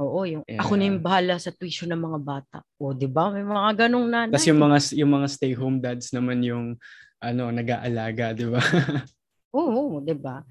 Oo, 0.00 0.24
yung 0.24 0.46
Yeah. 0.48 0.62
ako 0.62 0.72
na 0.78 0.84
yung 0.86 1.02
bahala 1.02 1.36
sa 1.36 1.50
tuition 1.50 1.90
ng 1.90 1.98
mga 2.00 2.18
bata. 2.22 2.58
O, 2.78 2.94
'di 2.94 3.10
ba? 3.10 3.28
May 3.28 3.42
mga 3.42 3.84
ganong 3.84 4.06
nanay. 4.06 4.32
Tapos 4.32 4.46
yung 4.48 4.62
mga 4.62 4.76
yung 4.96 5.10
mga 5.12 5.26
stay 5.28 5.52
home 5.52 5.76
dads 5.76 6.14
naman 6.14 6.40
yung 6.40 6.78
ano 7.18 7.50
nag-aalaga, 7.50 8.32
'di 8.32 8.46
ba? 8.48 8.62
Oo, 9.50 9.98
'di 9.98 10.14
ba? 10.14 10.46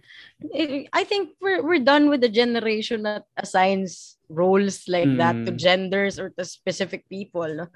I 0.52 0.84
I 0.92 1.04
think 1.08 1.40
we're 1.40 1.64
we're 1.64 1.80
done 1.84 2.12
with 2.12 2.20
the 2.20 2.28
generation 2.32 3.08
that 3.08 3.24
assigns 3.40 4.20
roles 4.28 4.92
like 4.92 5.08
that 5.16 5.40
to 5.48 5.56
Mm. 5.56 5.60
genders 5.60 6.20
or 6.20 6.36
to 6.36 6.44
specific 6.44 7.08
people, 7.08 7.48
no? 7.48 7.68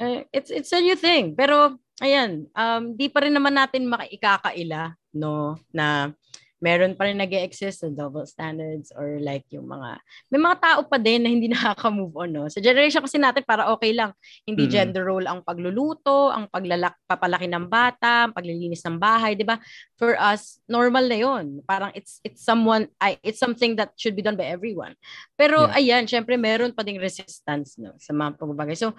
Eh, 0.00 0.24
it's 0.32 0.48
it's 0.48 0.72
a 0.72 0.80
new 0.80 0.96
thing. 0.96 1.36
Pero 1.36 1.76
ayan, 2.00 2.48
um 2.56 2.96
di 2.96 3.12
pa 3.12 3.22
rin 3.28 3.36
naman 3.36 3.54
natin 3.60 3.84
makaikakaila, 3.88 4.96
no, 5.12 5.60
na 5.72 6.16
meron 6.64 6.96
pa 6.96 7.04
rin 7.04 7.20
nag 7.20 7.28
exist 7.44 7.84
na 7.84 7.92
double 7.92 8.24
standards 8.24 8.88
or 8.96 9.20
like 9.20 9.44
yung 9.52 9.68
mga 9.68 10.00
may 10.32 10.40
mga 10.40 10.56
tao 10.64 10.80
pa 10.88 10.96
din 10.96 11.20
na 11.20 11.28
hindi 11.28 11.44
nakaka-move 11.52 12.16
on, 12.16 12.30
no? 12.32 12.48
Sa 12.48 12.64
generation 12.64 13.04
kasi 13.04 13.20
natin 13.20 13.44
para 13.44 13.68
okay 13.68 13.92
lang. 13.92 14.16
Hindi 14.48 14.64
Mm. 14.64 14.72
gender 14.72 15.04
role 15.04 15.28
ang 15.28 15.44
pagluluto, 15.44 16.32
ang 16.32 16.48
paglalak 16.48 16.96
papalaki 17.04 17.44
ng 17.44 17.68
bata, 17.68 18.24
ang 18.24 18.32
paglilinis 18.32 18.80
ng 18.88 18.96
bahay, 18.96 19.36
'di 19.36 19.44
ba? 19.44 19.60
For 20.00 20.16
us, 20.16 20.64
normal 20.64 21.04
na 21.04 21.20
'yon. 21.20 21.60
Parang 21.68 21.92
it's 21.92 22.24
it's 22.24 22.40
someone 22.40 22.88
I 22.96 23.20
it's 23.20 23.36
something 23.36 23.76
that 23.76 23.92
should 24.00 24.16
be 24.16 24.24
done 24.24 24.40
by 24.40 24.48
everyone. 24.48 24.96
Pero 25.36 25.68
ayan, 25.68 26.08
syempre 26.08 26.40
meron 26.40 26.72
pa 26.72 26.80
ding 26.80 26.96
resistance 26.96 27.76
no 27.76 27.92
sa 28.00 28.16
mga 28.16 28.40
pagbabagay. 28.40 28.72
So, 28.80 28.96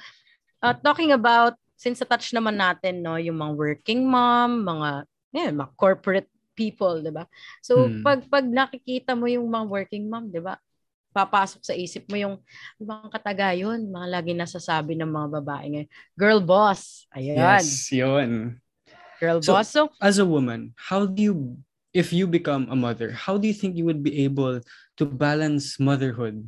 uh, 0.62 0.78
talking 0.86 1.10
about 1.18 1.58
since 1.74 1.98
touch 2.06 2.30
naman 2.30 2.62
natin 2.62 3.02
no 3.02 3.18
yung 3.18 3.42
mga 3.42 3.54
working 3.58 4.06
mom, 4.06 4.62
mga 4.62 4.90
yeah, 5.34 5.50
mga 5.50 5.72
corporate 5.76 6.30
people, 6.56 7.04
'di 7.04 7.12
ba? 7.14 7.28
So, 7.62 7.92
Hmm. 7.92 8.02
pag 8.02 8.20
pag 8.32 8.46
nakikita 8.48 9.14
mo 9.14 9.28
yung 9.30 9.46
mga 9.46 9.66
working 9.68 10.08
mom, 10.10 10.32
'di 10.32 10.42
ba? 10.42 10.58
Papasok 11.16 11.64
sa 11.64 11.72
isip 11.76 12.08
mo 12.12 12.16
yung 12.20 12.36
mga 12.76 13.08
katagayon, 13.12 13.88
mga 13.88 14.08
lagi 14.20 14.32
nasasabi 14.36 15.00
ng 15.00 15.08
mga 15.08 15.28
babae 15.40 15.66
ngayon. 15.72 15.90
Girl 16.18 16.40
boss. 16.44 17.08
Ayan. 17.16 17.60
Yes, 17.60 17.88
yun. 17.92 18.60
Girl 19.20 19.40
So- 19.40 19.56
boss. 19.56 19.70
So, 19.72 19.92
As 20.04 20.20
a 20.20 20.28
woman, 20.28 20.76
how 20.76 21.08
do 21.08 21.20
you 21.24 21.36
if 21.96 22.12
you 22.12 22.28
become 22.28 22.68
a 22.68 22.76
mother, 22.76 23.16
how 23.16 23.40
do 23.40 23.48
you 23.48 23.56
think 23.56 23.80
you 23.80 23.88
would 23.88 24.04
be 24.04 24.28
able 24.28 24.60
to 25.00 25.04
balance 25.08 25.80
motherhood 25.80 26.44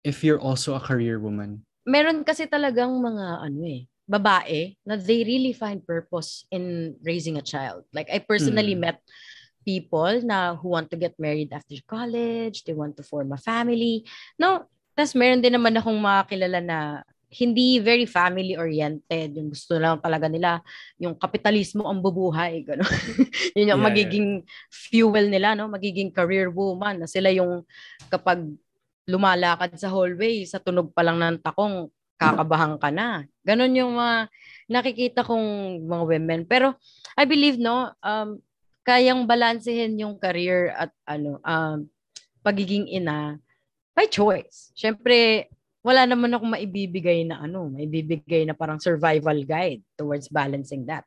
if 0.00 0.24
you're 0.24 0.40
also 0.40 0.72
a 0.72 0.80
career 0.80 1.20
woman? 1.20 1.64
meron 1.88 2.20
kasi 2.20 2.44
talagang 2.44 2.92
mga 3.00 3.48
ano 3.48 3.60
eh, 3.64 3.88
babae 4.04 4.76
na 4.84 4.96
they 5.00 5.24
really 5.24 5.56
find 5.56 5.80
purpose 5.88 6.44
in 6.52 6.92
raising 7.00 7.40
a 7.40 7.44
child. 7.44 7.84
Like 7.96 8.12
I 8.12 8.20
personally 8.20 8.76
Hmm. 8.76 8.92
met 8.92 8.98
people 9.68 10.24
na 10.24 10.56
who 10.56 10.72
want 10.72 10.88
to 10.88 10.96
get 10.96 11.12
married 11.20 11.52
after 11.52 11.76
college, 11.84 12.64
they 12.64 12.72
want 12.72 12.96
to 12.96 13.04
form 13.04 13.28
a 13.36 13.40
family. 13.40 14.08
No, 14.40 14.64
tas 14.96 15.12
meron 15.12 15.44
din 15.44 15.52
naman 15.52 15.76
akong 15.76 16.00
mga 16.00 16.22
kilala 16.32 16.58
na 16.64 16.78
hindi 17.28 17.76
very 17.76 18.08
family 18.08 18.56
oriented, 18.56 19.36
yung 19.36 19.52
gusto 19.52 19.76
lang 19.76 20.00
talaga 20.00 20.32
nila 20.32 20.64
yung 20.96 21.12
kapitalismo 21.12 21.84
ang 21.84 22.00
bubuhay, 22.00 22.64
gano'n. 22.64 22.88
Yun 23.56 23.68
yung 23.68 23.84
Yeah, 23.84 23.88
magiging 23.92 24.28
fuel 24.72 25.28
nila, 25.28 25.52
no? 25.52 25.68
Magiging 25.68 26.08
career 26.08 26.48
woman 26.48 27.04
na 27.04 27.08
sila 27.08 27.28
yung 27.28 27.68
kapag 28.08 28.40
lumalakad 29.04 29.76
sa 29.76 29.92
hallway, 29.92 30.48
sa 30.48 30.56
tunog 30.56 30.88
pa 30.96 31.04
lang 31.04 31.20
ng 31.20 31.44
takong, 31.44 31.92
kakabahan 32.18 32.74
ka 32.82 32.90
na. 32.90 33.22
Ganon 33.46 33.78
yung 33.78 33.94
mga 33.94 34.26
nakikita 34.66 35.20
kong 35.22 35.80
mga 35.86 36.04
women. 36.04 36.40
Pero 36.50 36.74
I 37.14 37.24
believe, 37.28 37.62
no, 37.62 37.94
um, 38.02 38.42
kayang 38.88 39.28
balansehin 39.28 40.00
yung 40.00 40.16
career 40.16 40.72
at 40.72 40.88
ano, 41.04 41.36
um, 41.44 41.84
pagiging 42.40 42.88
ina 42.88 43.36
by 43.92 44.08
choice. 44.08 44.72
Siyempre, 44.72 45.52
wala 45.84 46.08
naman 46.08 46.32
akong 46.32 46.56
maibibigay 46.56 47.28
na 47.28 47.44
ano, 47.44 47.68
maibibigay 47.68 48.48
na 48.48 48.56
parang 48.56 48.80
survival 48.80 49.44
guide 49.44 49.84
towards 50.00 50.32
balancing 50.32 50.88
that. 50.88 51.04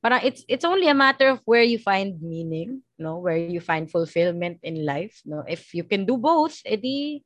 Parang 0.00 0.24
it's 0.24 0.40
it's 0.48 0.64
only 0.64 0.88
a 0.88 0.96
matter 0.96 1.36
of 1.36 1.44
where 1.44 1.66
you 1.66 1.76
find 1.76 2.16
meaning, 2.24 2.80
no, 2.96 3.20
where 3.20 3.36
you 3.36 3.60
find 3.60 3.92
fulfillment 3.92 4.56
in 4.64 4.88
life, 4.88 5.20
no. 5.28 5.44
If 5.44 5.76
you 5.76 5.84
can 5.84 6.08
do 6.08 6.16
both, 6.16 6.56
edi 6.64 7.20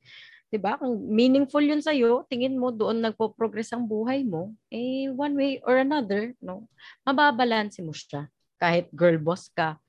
'di 0.51 0.59
ba? 0.59 0.77
Kung 0.77 0.99
meaningful 0.99 1.63
'yun 1.63 1.81
sa 1.81 1.95
iyo, 1.95 2.27
tingin 2.27 2.59
mo 2.59 2.75
doon 2.75 3.01
nagpo-progress 3.01 3.73
ang 3.73 3.87
buhay 3.89 4.27
mo, 4.27 4.53
eh 4.69 5.09
one 5.15 5.39
way 5.39 5.53
or 5.63 5.79
another, 5.79 6.35
no. 6.43 6.67
Mababalanse 7.07 7.81
mo 7.85 7.95
siya 7.95 8.27
kahit 8.63 8.87
girl 8.95 9.19
boss 9.19 9.51
ka. 9.51 9.82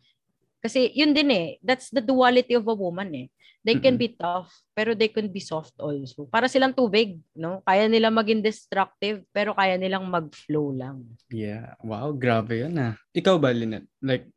Kasi 0.64 0.96
yun 0.96 1.12
din 1.12 1.28
eh, 1.28 1.48
that's 1.60 1.92
the 1.92 2.00
duality 2.00 2.56
of 2.56 2.64
a 2.64 2.72
woman 2.72 3.12
eh. 3.12 3.28
They 3.64 3.80
can 3.80 3.96
Mm-mm. 3.96 4.04
be 4.04 4.10
tough, 4.16 4.52
pero 4.76 4.92
they 4.92 5.08
can 5.08 5.32
be 5.32 5.40
soft 5.40 5.76
also. 5.80 6.28
Para 6.28 6.52
silang 6.52 6.76
tubig, 6.76 7.20
no? 7.32 7.64
Kaya 7.64 7.88
nila 7.88 8.12
maging 8.12 8.44
destructive, 8.44 9.24
pero 9.32 9.56
kaya 9.56 9.80
nilang 9.80 10.04
mag-flow 10.08 10.76
lang. 10.76 11.04
Yeah. 11.32 11.76
Wow, 11.80 12.12
grabe 12.12 12.60
yun 12.64 12.76
ah. 12.76 13.00
Ikaw 13.16 13.40
ba, 13.40 13.56
Lynette? 13.56 13.88
Like, 14.04 14.28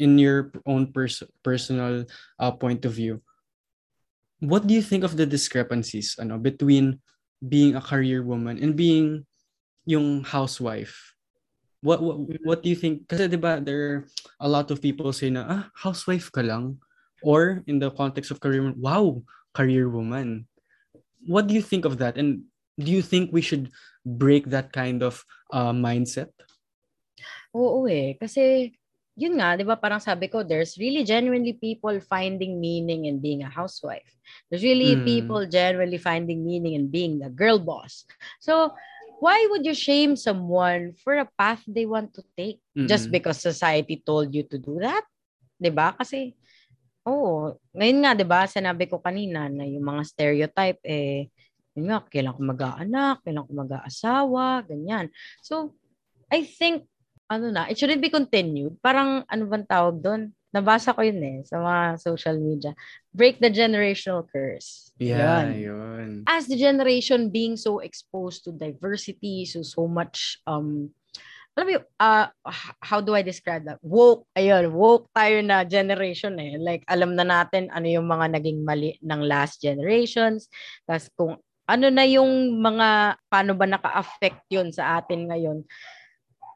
in 0.00 0.16
your 0.16 0.52
own 0.64 0.88
pers- 0.88 1.28
personal 1.44 2.08
uh, 2.40 2.52
point 2.56 2.84
of 2.88 2.96
view, 2.96 3.20
what 4.40 4.64
do 4.64 4.72
you 4.72 4.82
think 4.82 5.04
of 5.04 5.20
the 5.20 5.28
discrepancies 5.28 6.16
ano, 6.16 6.40
between 6.40 6.96
being 7.44 7.76
a 7.76 7.84
career 7.84 8.24
woman 8.24 8.56
and 8.56 8.72
being 8.72 9.28
yung 9.84 10.24
housewife? 10.24 11.12
What, 11.82 11.98
what, 12.00 12.16
what 12.46 12.62
do 12.62 12.70
you 12.70 12.78
think? 12.78 13.10
Kasi 13.10 13.26
di 13.26 13.36
ba 13.36 13.58
there 13.58 13.82
are 13.82 13.98
a 14.38 14.48
lot 14.48 14.70
of 14.70 14.80
people 14.80 15.10
say 15.12 15.30
na, 15.30 15.42
ah, 15.44 15.64
housewife 15.74 16.30
ka 16.30 16.40
lang. 16.40 16.78
Or 17.22 17.62
in 17.66 17.78
the 17.78 17.90
context 17.90 18.30
of 18.30 18.42
career 18.42 18.62
woman, 18.62 18.78
wow, 18.78 19.22
career 19.54 19.90
woman. 19.90 20.46
What 21.26 21.46
do 21.46 21.54
you 21.54 21.62
think 21.62 21.84
of 21.84 21.98
that? 21.98 22.18
And 22.18 22.46
do 22.78 22.90
you 22.90 23.02
think 23.02 23.30
we 23.30 23.42
should 23.42 23.70
break 24.06 24.50
that 24.50 24.72
kind 24.72 25.02
of 25.02 25.22
uh, 25.54 25.70
mindset? 25.70 26.34
Oo 27.54 27.86
eh. 27.86 28.18
Kasi, 28.18 28.74
yun 29.14 29.38
nga, 29.38 29.54
di 29.54 29.62
ba 29.62 29.78
parang 29.78 30.02
sabi 30.02 30.26
ko, 30.26 30.42
there's 30.42 30.74
really 30.80 31.04
genuinely 31.06 31.52
people 31.52 31.94
finding 32.10 32.58
meaning 32.58 33.06
in 33.06 33.22
being 33.22 33.44
a 33.44 33.50
housewife. 33.50 34.08
There's 34.50 34.64
really 34.64 34.98
Mm. 34.98 35.04
people 35.04 35.42
genuinely 35.46 36.00
finding 36.00 36.42
meaning 36.42 36.74
in 36.74 36.90
being 36.90 37.20
the 37.22 37.30
girl 37.30 37.60
boss. 37.62 38.02
So, 38.40 38.74
why 39.22 39.38
would 39.54 39.62
you 39.62 39.78
shame 39.78 40.18
someone 40.18 40.98
for 40.98 41.14
a 41.22 41.30
path 41.38 41.62
they 41.70 41.86
want 41.86 42.10
to 42.18 42.26
take? 42.34 42.58
Just 42.74 43.06
Mm-mm. 43.06 43.22
because 43.22 43.38
society 43.38 44.02
told 44.02 44.34
you 44.34 44.42
to 44.50 44.58
do 44.58 44.82
that? 44.82 45.06
Di 45.54 45.70
ba? 45.70 45.94
Kasi, 45.94 46.34
oo. 47.06 47.54
Ngayon 47.70 47.98
nga, 48.02 48.12
di 48.18 48.26
ba, 48.26 48.50
sinabi 48.50 48.90
ko 48.90 48.98
kanina 48.98 49.46
na 49.46 49.62
yung 49.62 49.86
mga 49.86 50.02
stereotype, 50.02 50.82
eh, 50.82 51.30
yun 51.78 51.86
nga, 51.86 52.02
kailan 52.02 52.34
ko 52.34 52.42
mag-aanak, 52.42 53.22
kailan 53.22 53.46
ko 53.46 53.52
mag-aasawa, 53.62 54.66
ganyan. 54.66 55.06
So, 55.38 55.78
I 56.26 56.42
think, 56.42 56.90
ano 57.30 57.54
na, 57.54 57.70
it 57.70 57.78
shouldn't 57.78 58.02
be 58.02 58.10
continued. 58.10 58.74
Parang, 58.82 59.22
ano 59.30 59.42
bang 59.46 59.70
tawag 59.70 60.02
doon? 60.02 60.34
Nabasa 60.52 60.92
ko 60.92 61.00
yun 61.00 61.20
eh, 61.24 61.38
sa 61.48 61.56
mga 61.58 61.96
social 61.96 62.36
media. 62.36 62.76
Break 63.10 63.40
the 63.40 63.48
generational 63.48 64.28
curse. 64.28 64.92
Yeah, 65.00 65.48
Yun 65.48 65.56
yun. 65.56 66.08
as 66.28 66.46
the 66.46 66.60
generation 66.60 67.32
being 67.32 67.56
so 67.56 67.80
exposed 67.80 68.44
to 68.44 68.52
diversity, 68.52 69.48
so 69.48 69.64
so 69.64 69.88
much 69.88 70.38
um 70.44 70.92
alam 71.52 71.68
mo, 71.68 71.84
uh, 72.00 72.32
how 72.80 73.04
do 73.04 73.12
I 73.12 73.20
describe 73.20 73.68
that? 73.68 73.76
Woke, 73.84 74.24
ayun, 74.32 74.72
woke 74.72 75.12
tayo 75.12 75.44
na 75.44 75.68
generation 75.68 76.32
eh. 76.40 76.56
Like, 76.56 76.80
alam 76.88 77.12
na 77.12 77.28
natin 77.28 77.68
ano 77.68 77.84
yung 77.92 78.08
mga 78.08 78.40
naging 78.40 78.64
mali 78.64 78.96
ng 79.04 79.20
last 79.20 79.60
generations. 79.60 80.48
Tapos 80.88 81.12
kung 81.12 81.36
ano 81.68 81.86
na 81.92 82.08
yung 82.08 82.56
mga, 82.56 83.20
paano 83.28 83.52
ba 83.52 83.68
naka-affect 83.68 84.48
yun 84.48 84.72
sa 84.72 84.96
atin 84.96 85.28
ngayon. 85.28 85.60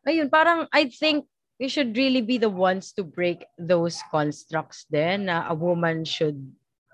Ayun, 0.08 0.32
parang 0.32 0.64
I 0.72 0.88
think 0.88 1.28
we 1.56 1.68
should 1.68 1.96
really 1.96 2.20
be 2.20 2.36
the 2.36 2.52
ones 2.52 2.92
to 2.92 3.02
break 3.02 3.44
those 3.56 4.00
constructs 4.12 4.84
then 4.92 5.26
na 5.26 5.48
a 5.48 5.54
woman 5.56 6.04
should 6.04 6.36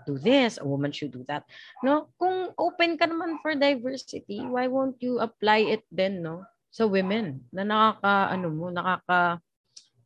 do 0.06 0.18
this, 0.18 0.58
a 0.58 0.66
woman 0.66 0.90
should 0.90 1.14
do 1.14 1.22
that. 1.30 1.46
No, 1.82 2.10
kung 2.18 2.50
open 2.58 2.98
ka 2.98 3.06
naman 3.06 3.38
for 3.38 3.54
diversity, 3.54 4.42
why 4.42 4.66
won't 4.66 4.98
you 4.98 5.22
apply 5.22 5.62
it 5.66 5.86
then, 5.90 6.22
no? 6.22 6.42
Sa 6.72 6.88
women 6.88 7.44
na 7.52 7.62
nakaka 7.62 8.32
ano 8.34 8.48
mo, 8.50 8.66
nakaka 8.72 9.38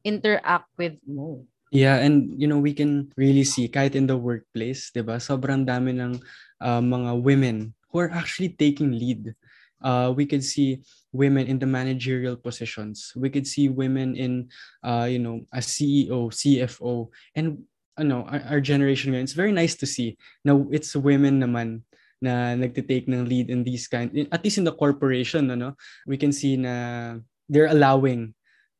interact 0.05 0.69
with 0.77 0.99
mo. 1.07 1.47
Yeah, 1.75 1.99
and 1.99 2.35
you 2.37 2.47
know, 2.47 2.61
we 2.61 2.73
can 2.73 3.11
really 3.17 3.45
see 3.45 3.69
kahit 3.69 3.95
in 3.95 4.07
the 4.07 4.19
workplace, 4.19 4.91
'di 4.93 5.03
ba? 5.03 5.19
Sobrang 5.19 5.67
dami 5.67 5.97
ng 5.97 6.19
uh, 6.63 6.83
mga 6.83 7.11
women 7.23 7.57
who 7.91 8.03
are 8.03 8.13
actually 8.13 8.55
taking 8.55 8.95
lead 8.95 9.35
Uh, 9.83 10.13
we 10.15 10.25
could 10.25 10.43
see 10.43 10.81
women 11.13 11.47
in 11.47 11.59
the 11.59 11.67
managerial 11.67 12.37
positions. 12.37 13.13
We 13.17 13.31
could 13.31 13.47
see 13.47 13.69
women 13.69 14.17
in, 14.17 14.49
uh, 14.83 15.09
you 15.11 15.19
know, 15.19 15.45
a 15.53 15.59
CEO, 15.59 16.33
CFO, 16.33 17.09
and 17.35 17.65
ano, 17.97 18.25
our, 18.29 18.57
our 18.57 18.61
generation 18.61 19.15
it's 19.15 19.33
very 19.33 19.53
nice 19.53 19.75
to 19.77 19.87
see. 19.87 20.17
Now, 20.45 20.69
it's 20.71 20.97
women 20.97 21.41
naman 21.41 21.83
na 22.21 22.57
nagtitake 22.57 23.09
ng 23.09 23.29
lead 23.29 23.51
in 23.51 23.65
these 23.65 23.89
kind, 23.89 24.09
at 24.33 24.45
least 24.45 24.59
in 24.59 24.65
the 24.65 24.73
corporation, 24.73 25.51
ano, 25.51 25.77
we 26.07 26.17
can 26.17 26.33
see 26.33 26.57
na 26.57 27.17
they're 27.49 27.73
allowing 27.73 28.35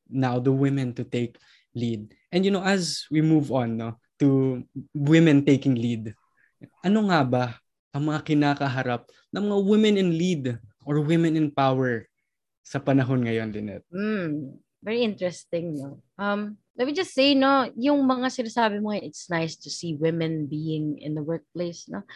now 0.09 0.39
the 0.39 0.53
women 0.53 0.93
to 0.95 1.05
take 1.05 1.37
lead. 1.75 2.13
And 2.33 2.45
you 2.45 2.51
know, 2.51 2.65
as 2.65 3.05
we 3.11 3.21
move 3.21 3.53
on 3.53 3.77
no, 3.77 4.01
to 4.21 4.65
women 4.95 5.45
taking 5.45 5.77
lead, 5.77 6.15
ano 6.85 7.13
nga 7.13 7.21
ba 7.25 7.45
ang 7.93 8.13
mga 8.13 8.25
kinakaharap 8.25 9.09
ng 9.33 9.45
mga 9.45 9.63
women 9.65 9.95
in 9.97 10.11
lead 10.17 10.45
or 10.87 11.03
women 11.03 11.35
in 11.35 11.51
power 11.51 12.07
sa 12.63 12.79
panahon 12.79 13.27
ngayon, 13.27 13.51
Lynette? 13.51 13.87
Mm, 13.91 14.63
very 14.81 15.03
interesting, 15.03 15.75
no? 15.75 15.99
Um, 16.15 16.57
let 16.79 16.87
me 16.87 16.95
just 16.95 17.11
say, 17.11 17.35
no, 17.35 17.67
yung 17.75 18.07
mga 18.07 18.31
sinasabi 18.31 18.79
mo, 18.79 18.95
it's 18.95 19.27
nice 19.27 19.59
to 19.59 19.69
see 19.69 19.99
women 19.99 20.47
being 20.47 21.03
in 21.03 21.19
the 21.19 21.27
workplace, 21.27 21.91
no? 21.91 22.07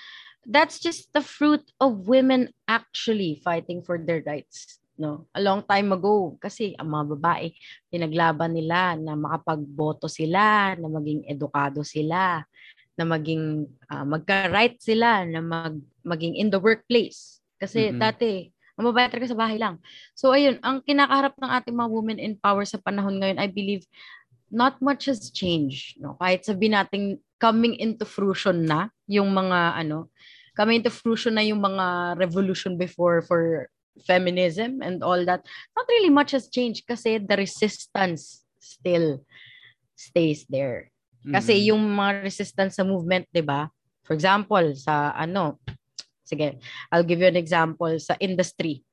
That's 0.46 0.78
just 0.78 1.10
the 1.12 1.20
fruit 1.20 1.66
of 1.82 2.06
women 2.06 2.54
actually 2.70 3.42
fighting 3.42 3.82
for 3.82 3.98
their 3.98 4.22
rights, 4.22 4.78
no? 4.94 5.26
A 5.34 5.42
long 5.42 5.66
time 5.66 5.90
ago, 5.90 6.38
kasi 6.38 6.78
ang 6.78 6.94
mga 6.94 7.18
babae, 7.18 7.46
pinaglaban 7.90 8.54
nila 8.54 8.94
na 8.94 9.18
makapagboto 9.18 10.06
sila, 10.06 10.74
na 10.78 10.86
maging 10.86 11.26
edukado 11.26 11.82
sila, 11.82 12.42
na 12.94 13.04
maging 13.06 13.66
uh, 13.90 14.06
magka-right 14.06 14.78
sila, 14.78 15.26
na 15.26 15.42
mag, 15.42 15.78
maging 16.06 16.38
in 16.38 16.50
the 16.50 16.58
workplace. 16.58 17.40
Kasi 17.60 17.92
mm-hmm. 17.92 18.00
dati, 18.00 18.50
babae 18.88 19.12
talaga 19.12 19.30
sa 19.30 19.38
bahay 19.38 19.60
lang. 19.60 19.76
So 20.16 20.32
ayun, 20.32 20.56
ang 20.64 20.80
kinakaharap 20.80 21.36
ng 21.36 21.50
ating 21.60 21.76
mga 21.76 21.90
women 21.92 22.18
in 22.18 22.34
power 22.40 22.64
sa 22.64 22.80
panahon 22.80 23.20
ngayon, 23.20 23.36
I 23.36 23.48
believe, 23.50 23.84
not 24.50 24.80
much 24.80 25.06
has 25.06 25.28
changed. 25.30 26.00
No? 26.00 26.16
Kahit 26.16 26.48
sabihin 26.48 26.74
natin 26.74 27.20
coming 27.40 27.76
into 27.78 28.04
fruition 28.04 28.66
na 28.66 28.90
yung 29.06 29.30
mga 29.32 29.80
ano, 29.80 30.10
coming 30.58 30.82
into 30.82 30.92
fruition 30.92 31.38
na 31.38 31.46
yung 31.46 31.62
mga 31.62 32.18
revolution 32.18 32.76
before 32.76 33.22
for 33.24 33.70
feminism 34.04 34.80
and 34.82 35.02
all 35.02 35.18
that. 35.24 35.44
Not 35.76 35.86
really 35.88 36.12
much 36.12 36.32
has 36.32 36.48
changed 36.48 36.86
kasi 36.86 37.18
the 37.18 37.36
resistance 37.36 38.44
still 38.60 39.24
stays 39.96 40.44
there. 40.48 40.92
Kasi 41.20 41.60
mm-hmm. 41.60 41.68
yung 41.74 41.82
mga 41.96 42.12
resistance 42.24 42.80
sa 42.80 42.84
movement, 42.84 43.28
'di 43.28 43.44
ba? 43.44 43.68
For 44.04 44.16
example, 44.16 44.72
sa 44.76 45.12
ano, 45.12 45.60
Sige, 46.30 46.62
I'll 46.94 47.02
give 47.02 47.18
you 47.18 47.26
an 47.26 47.34
example 47.34 47.90
sa 47.98 48.14
industry. 48.22 48.86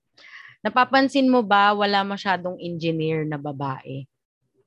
Napapansin 0.66 1.30
mo 1.30 1.46
ba 1.46 1.78
wala 1.78 2.02
masyadong 2.02 2.58
engineer 2.58 3.22
na 3.30 3.38
babae? 3.38 4.10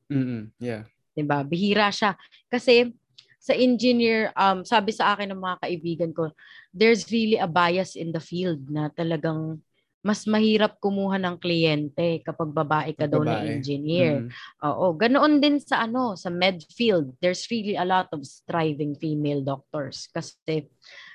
Mm-hmm. 0.06 0.54
Yeah. 0.62 0.86
'Di 1.18 1.26
ba? 1.26 1.42
Bihira 1.42 1.90
siya. 1.90 2.14
Kasi 2.46 2.94
sa 3.40 3.56
engineer, 3.56 4.30
um, 4.38 4.62
sabi 4.62 4.94
sa 4.94 5.16
akin 5.16 5.34
ng 5.34 5.42
mga 5.42 5.56
kaibigan 5.64 6.12
ko, 6.14 6.30
there's 6.70 7.08
really 7.10 7.40
a 7.40 7.50
bias 7.50 7.98
in 7.98 8.14
the 8.14 8.22
field 8.22 8.62
na 8.70 8.92
talagang 8.92 9.58
mas 10.00 10.24
mahirap 10.24 10.80
kumuha 10.80 11.20
ng 11.20 11.36
kliyente 11.36 12.24
kapag 12.24 12.48
babae 12.52 12.96
ka 12.96 13.04
daw 13.04 13.20
na 13.20 13.36
engineer. 13.36 14.24
Mm. 14.24 14.30
Oo, 14.64 14.96
ganoon 14.96 15.44
din 15.44 15.60
sa 15.60 15.84
ano, 15.84 16.16
sa 16.16 16.32
med 16.32 16.64
field. 16.72 17.12
There's 17.20 17.44
really 17.52 17.76
a 17.76 17.84
lot 17.84 18.08
of 18.12 18.24
striving 18.24 18.96
female 18.96 19.44
doctors 19.44 20.08
kasi 20.08 20.68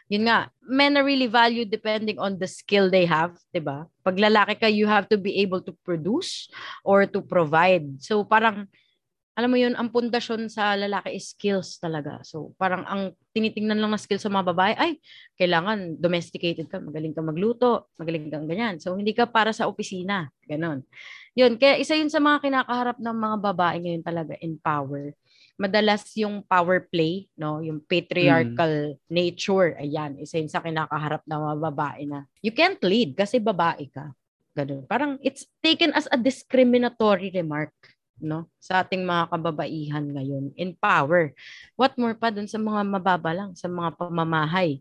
yun 0.07 0.29
nga, 0.29 0.53
men 0.61 0.97
are 0.97 1.05
really 1.05 1.29
valued 1.29 1.69
depending 1.73 2.21
on 2.21 2.37
the 2.37 2.49
skill 2.49 2.89
they 2.89 3.05
have, 3.05 3.33
'di 3.49 3.61
ba? 3.61 3.89
Pag 4.05 4.21
lalaki 4.21 4.53
ka, 4.57 4.69
you 4.69 4.85
have 4.85 5.09
to 5.09 5.17
be 5.17 5.41
able 5.41 5.61
to 5.61 5.73
produce 5.81 6.49
or 6.85 7.09
to 7.09 7.21
provide. 7.21 7.85
So 8.01 8.21
parang 8.21 8.69
alam 9.35 9.51
mo 9.51 9.59
yun, 9.59 9.75
ang 9.75 9.91
pundasyon 9.91 10.47
sa 10.47 10.79
lalaki 10.79 11.11
is 11.19 11.35
skills 11.35 11.75
talaga. 11.75 12.23
So, 12.23 12.55
parang 12.55 12.87
ang 12.87 13.11
tinitingnan 13.35 13.75
lang 13.83 13.91
na 13.91 13.99
skills 13.99 14.23
sa 14.23 14.31
mga 14.31 14.55
babae, 14.55 14.73
ay, 14.79 14.91
kailangan 15.35 15.99
domesticated 15.99 16.71
ka, 16.71 16.79
magaling 16.79 17.11
ka 17.11 17.19
magluto, 17.19 17.91
magaling 17.99 18.31
kang 18.31 18.47
ganyan. 18.47 18.79
So, 18.79 18.95
hindi 18.95 19.11
ka 19.11 19.27
para 19.27 19.51
sa 19.51 19.67
opisina. 19.67 20.31
Ganon. 20.47 20.87
Yun, 21.35 21.59
kaya 21.59 21.75
isa 21.75 21.99
yun 21.99 22.07
sa 22.07 22.23
mga 22.23 22.47
kinakaharap 22.47 22.95
ng 22.95 23.17
mga 23.19 23.37
babae 23.43 23.75
ngayon 23.83 24.03
talaga 24.07 24.39
in 24.39 24.55
power 24.55 25.11
madalas 25.55 26.03
yung 26.19 26.43
power 26.43 26.83
play, 26.83 27.31
no, 27.39 27.63
yung 27.63 27.79
patriarchal 27.79 28.95
mm. 28.95 28.99
nature, 29.07 29.79
ayan, 29.79 30.19
isa 30.19 30.39
yun 30.39 30.51
sa 30.51 30.59
kinakaharap 30.59 31.23
ng 31.23 31.39
mga 31.39 31.57
babae 31.71 32.01
na 32.07 32.27
you 32.43 32.51
can't 32.51 32.79
lead 32.83 33.15
kasi 33.15 33.39
babae 33.39 33.87
ka. 33.87 34.11
Ganun. 34.55 34.87
Parang 34.87 35.19
it's 35.19 35.47
taken 35.59 35.91
as 35.91 36.07
a 36.11 36.17
discriminatory 36.19 37.27
remark 37.35 37.75
no 38.15 38.47
sa 38.63 38.79
ating 38.79 39.03
mga 39.03 39.27
kababaihan 39.27 40.05
ngayon 40.07 40.55
in 40.55 40.71
power. 40.79 41.35
What 41.75 41.99
more 41.99 42.15
pa 42.15 42.31
dun 42.31 42.47
sa 42.47 42.55
mga 42.55 42.87
mababa 42.87 43.35
lang, 43.35 43.51
sa 43.59 43.67
mga 43.67 43.99
pamamahay. 43.99 44.79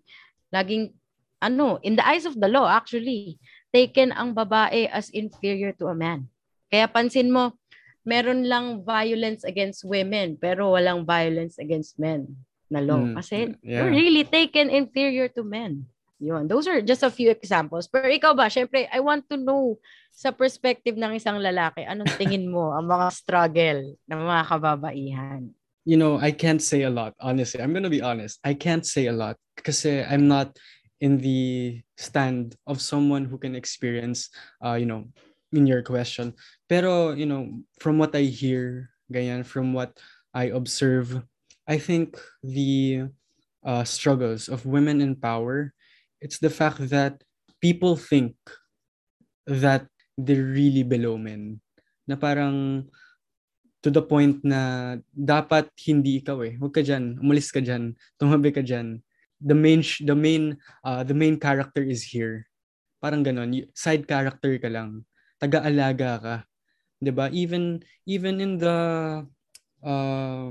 Laging 0.54 0.94
ano, 1.42 1.82
in 1.82 1.98
the 1.98 2.06
eyes 2.06 2.24
of 2.24 2.38
the 2.38 2.46
law 2.46 2.70
actually, 2.70 3.42
taken 3.74 4.14
ang 4.14 4.32
babae 4.32 4.86
as 4.86 5.10
inferior 5.10 5.74
to 5.74 5.90
a 5.90 5.96
man. 5.98 6.30
Kaya 6.70 6.86
pansin 6.86 7.34
mo, 7.34 7.58
meron 8.04 8.44
lang 8.44 8.84
violence 8.84 9.42
against 9.42 9.82
women 9.82 10.36
pero 10.36 10.76
walang 10.76 11.02
violence 11.08 11.56
against 11.56 11.96
men 11.98 12.28
na 12.68 12.80
law. 12.80 13.00
Mm, 13.00 13.16
Kasi 13.16 13.36
yeah. 13.60 13.84
they're 13.84 13.92
really 13.92 14.24
taken 14.24 14.68
inferior 14.68 15.28
to 15.28 15.44
men. 15.44 15.88
Yun. 16.22 16.48
Those 16.48 16.70
are 16.70 16.80
just 16.80 17.02
a 17.02 17.12
few 17.12 17.28
examples. 17.28 17.90
Pero 17.90 18.08
ikaw 18.08 18.32
ba, 18.32 18.48
syempre, 18.48 18.88
I 18.88 19.00
want 19.02 19.28
to 19.28 19.36
know 19.36 19.76
sa 20.14 20.30
perspective 20.30 20.94
ng 20.94 21.18
isang 21.18 21.42
lalaki, 21.42 21.82
anong 21.82 22.14
tingin 22.16 22.46
mo 22.46 22.70
ang 22.70 22.86
mga 22.86 23.08
struggle 23.10 23.98
ng 24.06 24.20
mga 24.22 24.42
kababaihan? 24.46 25.42
You 25.84 26.00
know, 26.00 26.16
I 26.16 26.32
can't 26.32 26.62
say 26.62 26.86
a 26.86 26.92
lot, 26.92 27.12
honestly. 27.20 27.60
I'm 27.60 27.74
gonna 27.74 27.92
be 27.92 28.00
honest. 28.00 28.40
I 28.40 28.54
can't 28.54 28.86
say 28.86 29.10
a 29.10 29.12
lot 29.12 29.36
kasi 29.60 30.00
I'm 30.00 30.30
not 30.30 30.56
in 31.02 31.20
the 31.20 31.82
stand 31.98 32.56
of 32.64 32.80
someone 32.80 33.28
who 33.28 33.36
can 33.36 33.52
experience, 33.52 34.32
uh, 34.64 34.80
you 34.80 34.88
know, 34.88 35.04
in 35.54 35.66
your 35.66 35.82
question. 35.86 36.34
Pero, 36.68 37.14
you 37.14 37.24
know, 37.24 37.62
from 37.78 37.96
what 37.96 38.12
I 38.14 38.26
hear, 38.26 38.90
ganyan, 39.08 39.46
from 39.46 39.72
what 39.72 39.94
I 40.34 40.50
observe, 40.50 41.22
I 41.64 41.78
think 41.78 42.18
the 42.42 43.08
uh, 43.62 43.86
struggles 43.86 44.50
of 44.50 44.66
women 44.66 45.00
in 45.00 45.16
power, 45.16 45.72
it's 46.20 46.42
the 46.42 46.50
fact 46.50 46.90
that 46.90 47.22
people 47.62 47.96
think 47.96 48.34
that 49.46 49.86
they're 50.18 50.44
really 50.44 50.82
below 50.82 51.16
men. 51.16 51.62
Na 52.04 52.18
parang 52.18 52.84
to 53.80 53.88
the 53.88 54.02
point 54.02 54.42
na 54.44 54.96
dapat 55.14 55.70
hindi 55.86 56.20
ikaw 56.20 56.44
eh. 56.44 56.58
Huwag 56.58 56.74
ka 56.74 56.82
dyan, 56.84 57.16
umalis 57.22 57.48
ka 57.54 57.62
dyan, 57.62 57.96
tumabi 58.20 58.52
ka 58.52 58.60
dyan. 58.60 59.00
The 59.44 59.56
main, 59.56 59.84
the 60.00 60.16
main, 60.16 60.56
uh, 60.84 61.04
the 61.04 61.16
main 61.16 61.36
character 61.36 61.84
is 61.84 62.00
here. 62.04 62.48
Parang 63.00 63.20
ganon, 63.20 63.68
side 63.76 64.08
character 64.08 64.56
ka 64.56 64.72
lang 64.72 65.04
taga-alaga 65.42 66.12
ka. 66.20 66.36
'Di 67.02 67.12
ba? 67.12 67.28
Even 67.34 67.84
even 68.08 68.40
in 68.40 68.56
the 68.56 68.78
uh, 69.84 70.48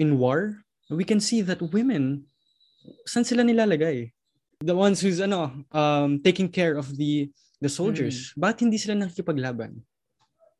in 0.00 0.16
war, 0.16 0.64
we 0.88 1.04
can 1.04 1.20
see 1.20 1.44
that 1.44 1.60
women 1.60 2.24
saan 3.04 3.26
sila 3.26 3.44
nilalagay? 3.44 4.10
The 4.60 4.76
ones 4.76 5.00
who's 5.00 5.20
ano 5.20 5.64
um 5.72 6.20
taking 6.24 6.48
care 6.48 6.76
of 6.76 6.92
the 6.96 7.28
the 7.60 7.68
soldiers. 7.68 8.32
Mm. 8.32 8.40
Bakit 8.40 8.58
hindi 8.64 8.78
sila 8.80 8.94
nakikipaglaban? 8.96 9.80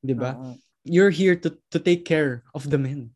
'Di 0.04 0.14
ba? 0.16 0.37
Uh-huh. 0.37 0.56
You're 0.85 1.12
here 1.12 1.37
to 1.37 1.56
to 1.72 1.78
take 1.80 2.09
care 2.09 2.44
of 2.56 2.68
the 2.68 2.80
men. 2.80 3.12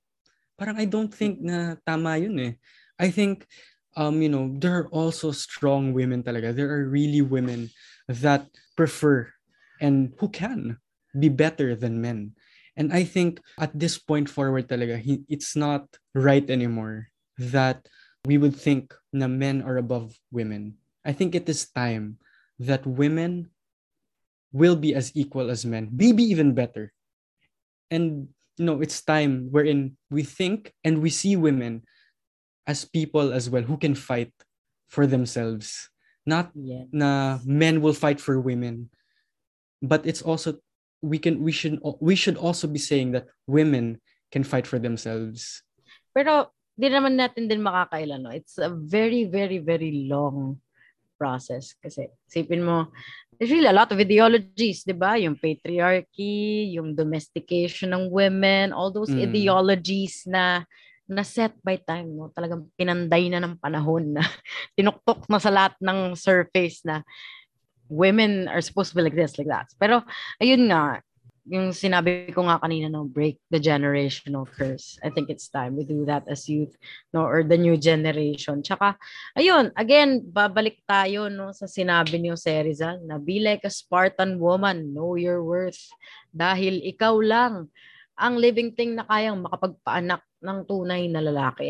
Parang 0.57 0.77
I 0.77 0.87
don't 0.89 1.13
think 1.13 1.41
na 1.41 1.77
tama 1.85 2.17
'yun 2.21 2.37
eh. 2.41 2.55
I 3.01 3.11
think 3.11 3.49
um 3.97 4.23
you 4.23 4.31
know, 4.31 4.53
there 4.57 4.85
are 4.85 4.89
also 4.93 5.33
strong 5.35 5.93
women 5.93 6.23
talaga. 6.23 6.55
There 6.55 6.71
are 6.71 6.89
really 6.89 7.21
women 7.21 7.73
that 8.09 8.49
prefer 8.77 9.34
and 9.85 10.17
who 10.17 10.33
can 10.33 10.81
be 11.13 11.29
better 11.29 11.77
than 11.77 12.01
men. 12.01 12.33
And 12.81 12.89
I 12.89 13.05
think 13.05 13.45
at 13.61 13.77
this 13.77 14.01
point 14.01 14.33
forward 14.33 14.67
talaga, 14.67 14.97
it's 15.29 15.53
not 15.53 15.85
right 16.17 16.49
anymore 16.49 17.13
that 17.37 17.85
we 18.25 18.41
would 18.41 18.57
think 18.57 18.97
na 19.13 19.29
men 19.29 19.61
are 19.61 19.77
above 19.77 20.17
women. 20.33 20.81
I 21.05 21.13
think 21.13 21.37
it 21.37 21.45
is 21.47 21.69
time 21.69 22.17
that 22.59 22.89
women 22.89 23.53
will 24.51 24.75
be 24.75 24.97
as 24.97 25.13
equal 25.13 25.53
as 25.53 25.69
men, 25.69 25.93
maybe 25.93 26.25
even 26.25 26.57
better. 26.57 26.91
And 27.93 28.33
you 28.57 28.65
know, 28.65 28.81
it's 28.81 29.03
time 29.05 29.51
wherein 29.51 29.99
we 30.09 30.23
think 30.23 30.73
and 30.83 31.03
we 31.03 31.11
see 31.11 31.37
women 31.37 31.83
as 32.67 32.87
people 32.87 33.35
as 33.35 33.51
well 33.51 33.63
who 33.63 33.77
can 33.77 33.95
fight 33.95 34.33
for 34.89 35.07
themselves. 35.07 35.91
Not 36.25 36.51
yeah. 36.57 36.89
na 36.89 37.39
men 37.45 37.83
will 37.85 37.93
fight 37.93 38.17
for 38.17 38.41
women, 38.41 38.89
but 39.85 40.03
it's 40.09 40.25
also 40.25 40.59
we 41.05 41.21
can 41.21 41.45
we 41.45 41.53
should 41.53 41.79
we 42.01 42.17
should 42.17 42.41
also 42.41 42.65
be 42.65 42.81
saying 42.81 43.13
that 43.13 43.29
women 43.45 44.01
can 44.33 44.43
fight 44.43 44.65
for 44.67 44.81
themselves. 44.81 45.61
Pero 46.17 46.51
di 46.75 46.91
naman 46.91 47.15
natin 47.21 47.47
din 47.47 47.63
makakailan 47.63 48.25
no. 48.25 48.33
It's 48.33 48.57
a 48.59 48.73
very 48.73 49.29
very 49.29 49.61
very 49.61 50.09
long 50.09 50.59
process. 51.17 51.79
Kasi, 51.79 52.11
sipin 52.27 52.67
mo, 52.67 52.91
there's 53.39 53.55
really 53.55 53.71
a 53.71 53.77
lot 53.77 53.91
of 53.95 53.99
ideologies, 54.03 54.83
di 54.83 54.93
ba? 54.93 55.15
Yung 55.17 55.39
patriarchy, 55.39 56.75
yung 56.75 56.93
domestication 56.93 57.95
ng 57.95 58.11
women, 58.11 58.75
all 58.75 58.91
those 58.91 59.15
Mm. 59.15 59.31
ideologies 59.31 60.27
na 60.27 60.67
na 61.05 61.21
set 61.21 61.53
by 61.61 61.77
time, 61.77 62.17
no? 62.17 62.33
Talagang 62.33 62.65
pinanday 62.81 63.29
na 63.29 63.41
ng 63.45 63.61
panahon 63.61 64.17
na 64.17 64.25
tinuktok 64.77 65.29
na 65.29 65.39
sa 65.39 65.53
lahat 65.53 65.77
ng 65.79 66.17
surface 66.17 66.81
na 66.83 67.05
women 67.89 68.49
are 68.49 68.61
supposed 68.61 68.91
to 68.93 68.97
be 68.97 69.03
like 69.03 69.17
this, 69.17 69.39
like 69.39 69.49
that. 69.49 69.69
Pero, 69.79 70.03
ayun 70.41 70.69
nga, 70.71 71.05
yung 71.45 71.77
sinabi 71.77 72.33
ko 72.33 72.49
nga 72.49 72.57
kanina, 72.57 72.89
no, 72.89 73.05
break 73.05 73.37
the 73.53 73.61
generational 73.61 74.49
curse. 74.49 74.97
I 75.05 75.13
think 75.13 75.29
it's 75.29 75.53
time 75.53 75.77
we 75.77 75.85
do 75.85 76.09
that 76.09 76.25
as 76.25 76.49
youth, 76.49 76.73
no, 77.13 77.29
or 77.29 77.45
the 77.45 77.61
new 77.61 77.77
generation. 77.77 78.65
Tsaka, 78.65 78.97
ayun, 79.37 79.69
again, 79.77 80.25
babalik 80.25 80.81
tayo, 80.89 81.29
no, 81.29 81.53
sa 81.53 81.69
sinabi 81.69 82.17
ni 82.17 82.33
Jose 82.33 82.49
Rizal 82.49 83.05
na 83.05 83.21
be 83.21 83.45
like 83.45 83.61
a 83.69 83.73
Spartan 83.73 84.41
woman, 84.41 84.97
know 84.97 85.21
your 85.21 85.45
worth. 85.45 85.85
Dahil 86.33 86.81
ikaw 86.81 87.13
lang 87.21 87.69
ang 88.17 88.35
living 88.41 88.73
thing 88.73 88.97
na 88.97 89.05
kayang 89.05 89.45
makapagpaanak 89.45 90.25
ng 90.41 90.59
tunay 90.65 91.13
na 91.13 91.21
lalaki. 91.21 91.69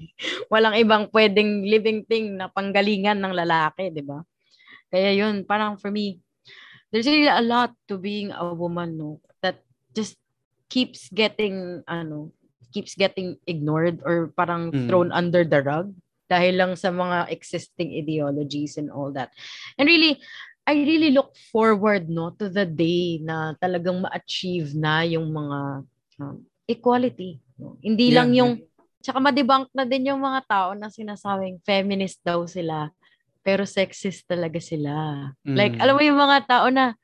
Walang 0.52 0.74
ibang 0.82 1.06
pwedeng 1.14 1.62
living 1.62 2.02
thing 2.10 2.34
na 2.34 2.50
panggalingan 2.50 3.22
ng 3.22 3.34
lalaki, 3.34 3.92
di 3.94 4.02
ba? 4.02 4.18
Kaya 4.92 5.16
yun, 5.16 5.42
parang 5.48 5.80
for 5.80 5.88
me, 5.90 6.20
there's 6.92 7.08
really 7.08 7.30
a 7.32 7.40
lot 7.40 7.72
to 7.88 7.96
being 7.96 8.30
a 8.30 8.52
woman, 8.52 9.00
no? 9.00 9.18
That 9.40 9.64
just 9.96 10.20
keeps 10.68 11.08
getting, 11.08 11.80
ano, 11.88 12.30
keeps 12.72 12.94
getting 12.94 13.36
ignored 13.48 14.00
or 14.04 14.32
parang 14.36 14.72
Mm. 14.72 14.88
thrown 14.88 15.08
under 15.12 15.44
the 15.44 15.60
rug 15.64 15.92
dahil 16.28 16.56
lang 16.56 16.72
sa 16.76 16.88
mga 16.88 17.28
existing 17.28 17.92
ideologies 17.92 18.80
and 18.80 18.88
all 18.88 19.12
that. 19.12 19.32
And 19.76 19.84
really, 19.84 20.16
I 20.64 20.80
really 20.80 21.10
look 21.12 21.36
forward 21.52 22.08
no 22.08 22.32
to 22.38 22.48
the 22.48 22.64
day 22.64 23.20
na 23.20 23.52
talagang 23.60 24.00
ma-achieve 24.06 24.72
na 24.72 25.02
yung 25.04 25.28
mga 25.28 25.58
um, 26.22 26.36
equality. 26.64 27.42
No? 27.60 27.76
Hindi 27.84 28.08
Yeah, 28.08 28.16
lang 28.22 28.30
yung 28.32 28.52
tsaka 29.02 29.18
ma-debunk 29.18 29.68
na 29.74 29.82
din 29.84 30.08
yung 30.08 30.22
mga 30.22 30.40
tao 30.46 30.68
na 30.72 30.88
sinasabing 30.88 31.58
feminist 31.66 32.22
daw 32.22 32.46
sila 32.46 32.88
pero 33.42 33.66
sexist 33.66 34.24
talaga 34.26 34.62
sila. 34.62 35.28
Like 35.44 35.76
Mm. 35.76 35.82
alam 35.82 35.94
mo 35.98 36.02
yung 36.02 36.20
mga 36.22 36.38
tao 36.46 36.66
na 36.70 36.94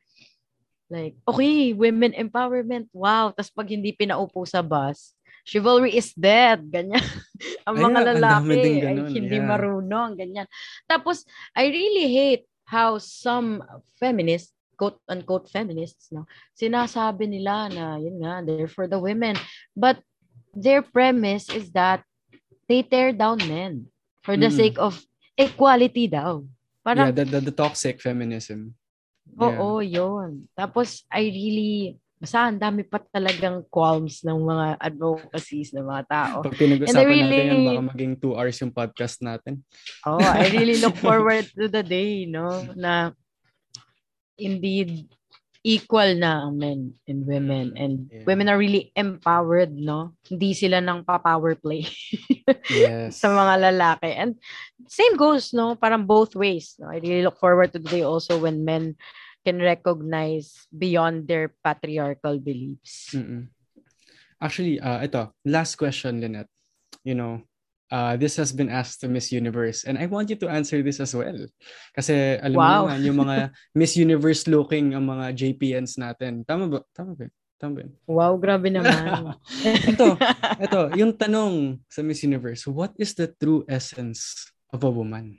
like 0.88 1.18
okay, 1.28 1.74
women 1.76 2.16
empowerment. 2.16 2.88
Wow, 2.94 3.34
tas 3.34 3.52
pag 3.52 3.68
hindi 3.68 3.92
pinaupo 3.92 4.46
sa 4.48 4.64
bus, 4.64 5.12
chivalry 5.44 5.98
is 5.98 6.14
dead, 6.16 6.64
ganyan. 6.70 7.02
ang 7.68 7.76
mga 7.76 8.00
dami 8.00 8.12
lalaki 8.16 8.54
din 8.56 8.74
ay 8.80 8.96
ganun, 8.96 9.12
hindi 9.12 9.36
yeah. 9.36 9.44
marunong, 9.44 10.10
ganyan. 10.16 10.48
Tapos 10.88 11.28
I 11.52 11.68
really 11.68 12.08
hate 12.08 12.44
how 12.64 12.96
some 13.00 13.60
feminists 14.00 14.54
quote 14.78 15.02
unquote 15.10 15.50
feminists 15.50 16.14
no 16.14 16.22
sinasabi 16.54 17.26
nila 17.26 17.66
na 17.66 17.98
yun 17.98 18.22
nga 18.22 18.46
they're 18.46 18.70
for 18.70 18.86
the 18.86 18.94
women 18.94 19.34
but 19.74 19.98
their 20.54 20.86
premise 20.86 21.50
is 21.50 21.74
that 21.74 22.06
they 22.70 22.86
tear 22.86 23.10
down 23.10 23.42
men 23.50 23.90
for 24.22 24.38
the 24.38 24.46
Mm. 24.46 24.54
sake 24.54 24.78
of 24.78 25.02
equality 25.38 26.10
daw 26.10 26.42
yeah, 26.42 26.82
parang 26.82 27.06
the, 27.14 27.24
the, 27.24 27.40
the 27.48 27.54
toxic 27.54 28.02
feminism. 28.02 28.74
Yeah. 29.28 29.54
oo 29.54 29.78
yun 29.84 30.48
tapos 30.56 31.04
I 31.12 31.30
really 31.30 32.00
basta 32.18 32.50
ang 32.50 32.58
dami 32.58 32.82
pa 32.82 32.98
talagang 32.98 33.62
qualms 33.70 34.26
ng 34.26 34.40
mga 34.42 34.66
advocacies 34.82 35.70
ng 35.70 35.86
mga 35.86 36.02
tao 36.10 36.36
Pag 36.42 36.58
pinag-usapan 36.58 36.90
And 36.90 36.98
I 36.98 37.04
natin 37.06 37.14
yan, 37.14 37.30
really- 37.30 37.68
baka 37.70 37.90
maging 37.94 38.12
two 38.18 38.34
hours 38.34 38.58
yung 38.58 38.74
podcast 38.74 39.22
natin. 39.22 39.62
Oh, 40.02 40.18
I 40.18 40.50
really 40.50 40.82
look 40.82 40.98
forward 41.06 41.46
to 41.54 41.70
the 41.70 41.86
day, 41.86 42.26
no, 42.26 42.66
na 42.74 43.14
indeed 44.34 45.06
equal 45.66 46.14
na 46.16 46.46
ang 46.46 46.54
men 46.56 46.80
and 47.04 47.26
women 47.26 47.74
and 47.74 48.06
Yeah. 48.08 48.24
women 48.24 48.46
are 48.48 48.58
really 48.58 48.94
empowered, 48.94 49.74
no? 49.74 50.14
Hindi 50.24 50.54
sila 50.54 50.78
ng 50.78 51.02
pa-power 51.02 51.58
play 51.58 51.84
Yes. 52.70 53.16
sa 53.22 53.28
mga 53.34 53.70
lalaki. 53.70 54.10
And 54.14 54.38
same 54.86 55.18
goes, 55.18 55.50
no? 55.52 55.74
Parang 55.74 56.06
both 56.06 56.38
ways. 56.38 56.78
No? 56.78 56.88
I 56.88 57.02
really 57.02 57.26
look 57.26 57.36
forward 57.42 57.74
to 57.74 57.82
the 57.82 57.90
day 57.90 58.02
also 58.06 58.38
when 58.38 58.62
men 58.64 58.94
can 59.44 59.58
recognize 59.58 60.66
beyond 60.70 61.26
their 61.26 61.54
patriarchal 61.62 62.38
beliefs. 62.38 63.14
Mm-mm. 63.14 63.48
Actually, 64.38 64.78
uh, 64.78 65.02
ito, 65.02 65.34
last 65.44 65.74
question, 65.74 66.22
Lynette. 66.22 66.50
You 67.02 67.14
know, 67.18 67.42
uh, 67.90 68.14
this 68.16 68.36
has 68.36 68.52
been 68.52 68.68
asked 68.68 69.00
to 69.00 69.08
Miss 69.08 69.32
Universe 69.32 69.84
and 69.84 69.98
I 69.98 70.06
want 70.06 70.30
you 70.30 70.36
to 70.44 70.48
answer 70.48 70.82
this 70.82 71.00
as 71.00 71.12
well. 71.14 71.36
Kasi 71.96 72.38
alam 72.40 72.56
Wow. 72.56 72.64
mo 72.64 72.76
naman, 72.88 73.00
yung 73.04 73.18
mga 73.24 73.36
Miss 73.78 73.96
Universe 73.96 74.46
looking 74.48 74.92
ang 74.94 75.04
mga 75.08 75.34
JPNs 75.34 75.96
natin. 76.00 76.44
Tama 76.44 76.68
ba? 76.68 76.80
Tama 76.92 77.16
ba? 77.16 77.26
Tama 77.58 77.72
ba? 77.82 77.84
Wow, 78.06 78.38
grabe 78.38 78.70
naman. 78.70 79.34
ito, 79.92 80.14
ito, 80.62 80.80
yung 80.94 81.12
tanong 81.16 81.82
sa 81.90 82.06
Miss 82.06 82.22
Universe, 82.22 82.68
what 82.70 82.94
is 83.00 83.12
the 83.18 83.26
true 83.26 83.66
essence 83.66 84.46
of 84.70 84.84
a 84.86 84.90
woman? 84.90 85.34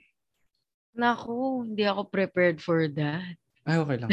Naku, 0.92 1.64
hindi 1.64 1.88
ako 1.88 2.12
prepared 2.12 2.60
for 2.60 2.92
that. 2.92 3.40
Ay, 3.64 3.78
okay 3.78 3.98
lang. 4.02 4.12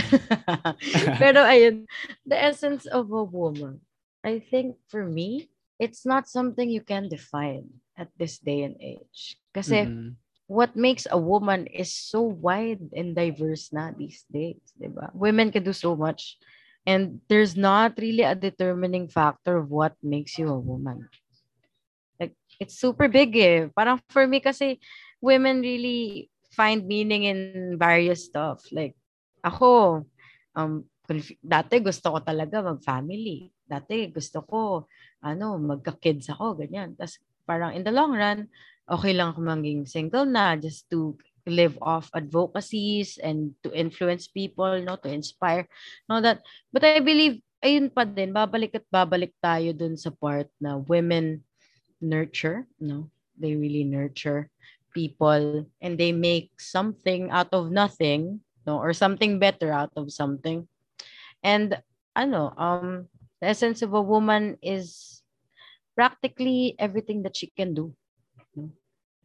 Pero 1.22 1.40
ayun, 1.42 1.88
the 2.29 2.37
essence 2.37 2.85
of 2.87 3.09
a 3.11 3.25
woman, 3.25 3.81
I 4.22 4.38
think 4.38 4.77
for 4.87 5.03
me, 5.03 5.49
it's 5.81 6.05
not 6.05 6.29
something 6.29 6.68
you 6.68 6.85
can 6.85 7.09
define 7.09 7.66
at 7.97 8.13
this 8.21 8.39
day 8.39 8.63
and 8.63 8.77
age. 8.79 9.41
Kasi 9.51 9.89
Mm-mm. 9.89 10.15
what 10.47 10.77
makes 10.77 11.09
a 11.11 11.19
woman 11.19 11.67
is 11.67 11.91
so 11.91 12.23
wide 12.23 12.85
and 12.95 13.17
diverse 13.17 13.73
na 13.73 13.91
these 13.91 14.23
days, 14.31 14.63
di 14.79 14.87
ba? 14.87 15.11
Women 15.17 15.51
can 15.51 15.65
do 15.65 15.75
so 15.75 15.97
much. 15.97 16.39
And 16.87 17.19
there's 17.27 17.59
not 17.59 17.99
really 17.99 18.23
a 18.23 18.39
determining 18.39 19.11
factor 19.11 19.59
of 19.59 19.75
what 19.75 19.99
makes 20.05 20.39
you 20.39 20.47
a 20.47 20.61
woman. 20.61 21.11
Like, 22.21 22.39
it's 22.63 22.79
super 22.79 23.11
big 23.11 23.35
eh. 23.35 23.67
Parang 23.75 23.99
for 24.07 24.23
me 24.23 24.39
kasi, 24.39 24.79
women 25.19 25.67
really 25.67 26.31
find 26.55 26.87
meaning 26.87 27.27
in 27.27 27.75
various 27.75 28.31
stuff. 28.31 28.63
Like, 28.71 28.95
ako, 29.43 30.07
um, 30.55 30.87
dati 31.43 31.83
gusto 31.83 32.15
ko 32.15 32.19
talaga 32.23 32.63
mag-family. 32.63 33.51
Dati 33.67 34.07
gusto 34.15 34.47
ko, 34.47 34.87
ano, 35.27 35.59
magka-kids 35.59 36.31
ako, 36.31 36.63
ganyan. 36.63 36.95
Tapos 36.95 37.19
parang 37.47 37.73
in 37.79 37.87
the 37.87 37.95
long 37.95 38.13
run, 38.13 38.51
okay 38.91 39.15
lang 39.15 39.33
ako 39.33 39.41
maging 39.43 39.87
single 39.87 40.27
na 40.27 40.59
just 40.59 40.91
to 40.91 41.15
live 41.47 41.79
off 41.79 42.11
advocacies 42.11 43.19
and 43.23 43.55
to 43.63 43.71
influence 43.71 44.27
people, 44.27 44.83
no, 44.83 44.99
to 44.99 45.09
inspire, 45.09 45.67
no, 46.11 46.19
that. 46.19 46.43
But 46.75 46.83
I 46.83 46.99
believe, 46.99 47.39
ayun 47.63 47.95
pa 47.95 48.03
din, 48.03 48.35
babalik 48.35 48.75
at 48.75 48.87
babalik 48.91 49.33
tayo 49.39 49.71
dun 49.71 49.95
sa 49.95 50.11
part 50.11 50.51
na 50.59 50.77
women 50.77 51.47
nurture, 52.03 52.67
no, 52.83 53.09
they 53.39 53.55
really 53.55 53.87
nurture 53.87 54.51
people 54.91 55.65
and 55.81 55.95
they 55.95 56.11
make 56.11 56.51
something 56.59 57.31
out 57.31 57.55
of 57.55 57.71
nothing, 57.71 58.43
no, 58.67 58.83
or 58.83 58.91
something 58.91 59.39
better 59.39 59.71
out 59.71 59.95
of 59.95 60.11
something. 60.11 60.67
And 61.47 61.79
ano, 62.17 62.51
um, 62.59 63.07
the 63.41 63.53
essence 63.55 63.83
of 63.83 63.95
a 63.95 64.03
woman 64.03 64.59
is 64.65 65.16
practically 65.97 66.77
everything 66.77 67.25
that 67.25 67.35
she 67.35 67.49
can 67.49 67.73
do. 67.73 67.97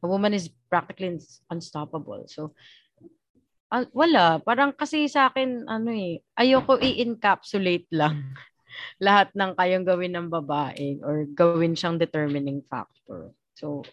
A 0.01 0.07
woman 0.07 0.33
is 0.33 0.49
practically 0.71 1.19
unstoppable. 1.51 2.25
So, 2.25 2.55
ah, 3.69 3.85
wala. 3.93 4.41
Parang 4.41 4.73
kasi 4.73 5.05
sa 5.05 5.29
akin, 5.29 5.67
ano 5.69 5.91
eh, 5.93 6.23
ayoko 6.39 6.79
i-encapsulate 6.81 7.85
lang 7.93 8.33
lahat 9.05 9.29
ng 9.35 9.51
kayang 9.53 9.85
gawin 9.85 10.15
ng 10.15 10.27
babae 10.31 10.97
or 11.05 11.29
gawin 11.35 11.77
siyang 11.77 11.99
determining 12.01 12.63
factor. 12.65 13.35
So, 13.53 13.83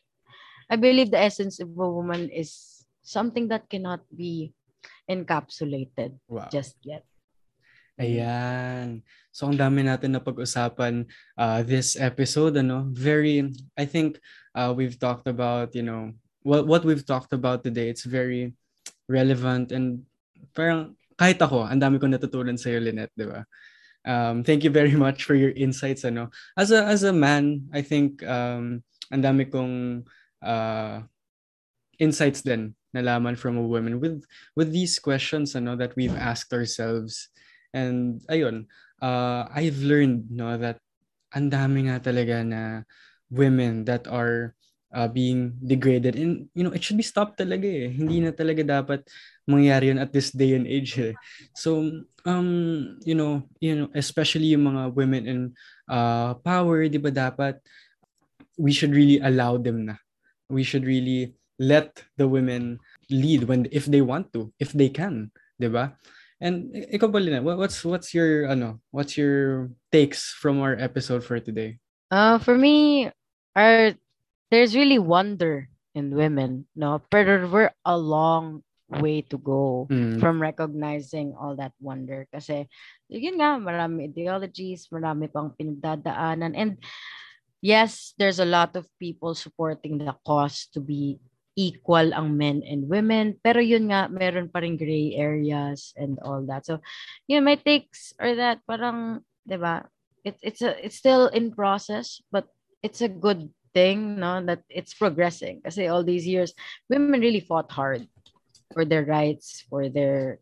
I 0.71 0.77
believe 0.77 1.11
the 1.12 1.21
essence 1.21 1.61
of 1.61 1.69
a 1.77 1.88
woman 1.88 2.31
is 2.33 2.85
something 3.03 3.49
that 3.49 3.69
cannot 3.69 4.05
be 4.12 4.53
encapsulated 5.09 6.21
Wow. 6.29 6.49
just 6.53 6.77
yet. 6.85 7.08
Ayan. 7.99 9.03
So, 9.35 9.51
ang 9.51 9.59
dami 9.59 9.83
natin 9.83 10.15
na 10.15 10.23
pag-usapan 10.23 11.03
uh, 11.35 11.61
this 11.67 11.99
episode, 11.99 12.55
ano? 12.55 12.87
Very, 12.95 13.51
I 13.75 13.85
think 13.91 14.23
uh, 14.55 14.71
we've 14.71 14.95
talked 14.95 15.27
about, 15.27 15.75
you 15.75 15.83
know, 15.83 16.15
what, 16.47 16.71
what 16.71 16.87
we've 16.87 17.05
talked 17.05 17.35
about 17.35 17.67
today, 17.67 17.91
it's 17.91 18.07
very 18.07 18.55
relevant 19.11 19.75
and 19.75 20.07
parang 20.55 20.95
kahit 21.19 21.43
ako, 21.43 21.67
ang 21.67 21.83
dami 21.83 21.99
kong 21.99 22.15
natutunan 22.15 22.55
sa 22.55 22.71
iyo, 22.71 22.79
Lynette, 22.79 23.15
di 23.19 23.27
ba? 23.27 23.43
Um, 24.07 24.47
thank 24.47 24.63
you 24.63 24.71
very 24.71 24.95
much 25.05 25.27
for 25.27 25.35
your 25.35 25.51
insights, 25.59 26.07
ano? 26.07 26.31
As 26.55 26.71
a, 26.71 26.87
as 26.87 27.03
a 27.03 27.11
man, 27.11 27.67
I 27.75 27.83
think 27.83 28.23
um, 28.23 28.87
ang 29.11 29.23
dami 29.27 29.51
kong 29.51 30.07
uh, 30.38 31.03
insights 31.99 32.46
din 32.46 32.79
nalaman 32.94 33.37
from 33.37 33.59
a 33.59 33.69
woman 33.69 34.01
with 34.01 34.25
with 34.57 34.73
these 34.73 34.96
questions 34.96 35.53
ano 35.53 35.77
that 35.77 35.92
we've 35.92 36.17
asked 36.17 36.57
ourselves 36.57 37.29
And 37.75 38.21
ayun, 38.31 38.66
uh, 39.02 39.48
I've 39.52 39.79
learned 39.85 40.33
no 40.33 40.56
that 40.56 40.81
ang 41.35 41.52
dami 41.52 41.88
nga 41.88 42.00
talaga 42.00 42.40
na 42.44 42.83
women 43.29 43.85
that 43.85 44.08
are 44.08 44.56
uh, 44.92 45.08
being 45.08 45.56
degraded. 45.60 46.16
And 46.16 46.48
you 46.56 46.64
know 46.64 46.73
it 46.73 46.85
should 46.85 46.96
be 46.96 47.06
stopped 47.06 47.40
talaga 47.40 47.69
eh. 47.69 47.88
Hindi 47.92 48.25
na 48.25 48.33
talaga 48.33 48.64
dapat 48.64 49.04
mangyari 49.48 49.92
yun 49.92 50.00
at 50.00 50.12
this 50.12 50.33
day 50.33 50.52
and 50.52 50.69
age 50.69 51.00
eh. 51.00 51.16
so 51.56 51.81
um 52.29 52.48
you 53.08 53.16
know 53.16 53.40
you 53.64 53.73
know 53.73 53.88
especially 53.96 54.52
yung 54.52 54.69
mga 54.69 54.92
women 54.92 55.25
in 55.25 55.40
uh, 55.88 56.37
power 56.44 56.85
di 56.85 57.00
ba 57.00 57.08
dapat 57.08 57.56
we 58.60 58.69
should 58.77 58.92
really 58.92 59.21
allow 59.25 59.56
them 59.56 59.88
na. 59.88 59.96
We 60.48 60.64
should 60.64 60.85
really 60.85 61.37
let 61.60 62.00
the 62.16 62.29
women 62.29 62.81
lead 63.10 63.44
when 63.44 63.66
if 63.73 63.85
they 63.88 64.00
want 64.00 64.33
to 64.33 64.52
if 64.62 64.73
they 64.73 64.88
can 64.88 65.33
di 65.58 65.69
ba 65.69 65.96
and 66.41 66.71
ikaw 66.91 67.11
Paulina, 67.11 67.43
what's 67.43 67.85
what's 67.85 68.15
your 68.15 68.47
ano 68.47 68.79
what's 68.91 69.19
your 69.19 69.71
takes 69.91 70.31
from 70.35 70.61
our 70.63 70.75
episode 70.79 71.23
for 71.23 71.39
today 71.43 71.79
Uh, 72.09 72.41
for 72.41 72.57
me, 72.57 73.11
our 73.53 73.93
there's 74.49 74.73
really 74.73 74.97
wonder 74.97 75.69
in 75.93 76.09
women, 76.17 76.65
no? 76.73 77.05
But 77.13 77.29
we're 77.53 77.75
a 77.85 77.97
long 78.01 78.65
way 78.89 79.21
to 79.29 79.37
go 79.37 79.85
Mm. 79.93 80.17
from 80.17 80.41
recognizing 80.41 81.37
all 81.37 81.53
that 81.61 81.77
wonder. 81.77 82.25
Kasi, 82.33 82.65
yun 83.13 83.37
nga, 83.37 83.61
marami 83.61 84.09
ideologies, 84.09 84.89
marami 84.89 85.29
pang 85.29 85.53
pinagdadaanan. 85.53 86.57
And 86.57 86.81
yes, 87.61 88.17
there's 88.17 88.41
a 88.41 88.49
lot 88.49 88.73
of 88.81 88.89
people 88.97 89.37
supporting 89.37 90.01
the 90.01 90.17
cause 90.25 90.65
to 90.73 90.81
be 90.81 91.21
equal 91.59 92.15
ang 92.15 92.38
men 92.38 92.63
and 92.63 92.87
women. 92.87 93.35
Pero 93.42 93.59
yun 93.59 93.90
nga, 93.90 94.06
meron 94.06 94.46
pa 94.46 94.63
rin 94.63 94.79
gray 94.79 95.19
areas 95.19 95.90
and 95.98 96.23
all 96.23 96.46
that. 96.46 96.63
So, 96.63 96.79
yun, 97.27 97.42
my 97.42 97.59
takes 97.59 98.15
are 98.23 98.38
that 98.38 98.63
parang, 98.63 99.27
di 99.42 99.59
ba, 99.59 99.90
it, 100.23 100.38
it's 100.38 100.63
a, 100.63 100.79
it's 100.79 100.94
still 100.94 101.27
in 101.27 101.50
process, 101.50 102.23
but 102.31 102.46
it's 102.79 103.02
a 103.02 103.11
good 103.11 103.50
thing, 103.75 104.23
no, 104.23 104.38
that 104.46 104.63
it's 104.71 104.94
progressing. 104.94 105.59
Kasi 105.67 105.90
all 105.90 106.06
these 106.06 106.31
years, 106.31 106.54
women 106.87 107.19
really 107.19 107.42
fought 107.42 107.75
hard 107.75 108.06
for 108.71 108.87
their 108.87 109.02
rights, 109.02 109.67
for 109.67 109.90
their 109.90 110.38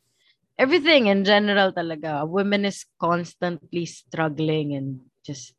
everything 0.60 1.08
in 1.08 1.24
general 1.24 1.72
talaga. 1.72 2.20
A 2.20 2.28
woman 2.28 2.68
is 2.68 2.84
constantly 3.00 3.88
struggling 3.88 4.76
and 4.76 5.00
just 5.24 5.56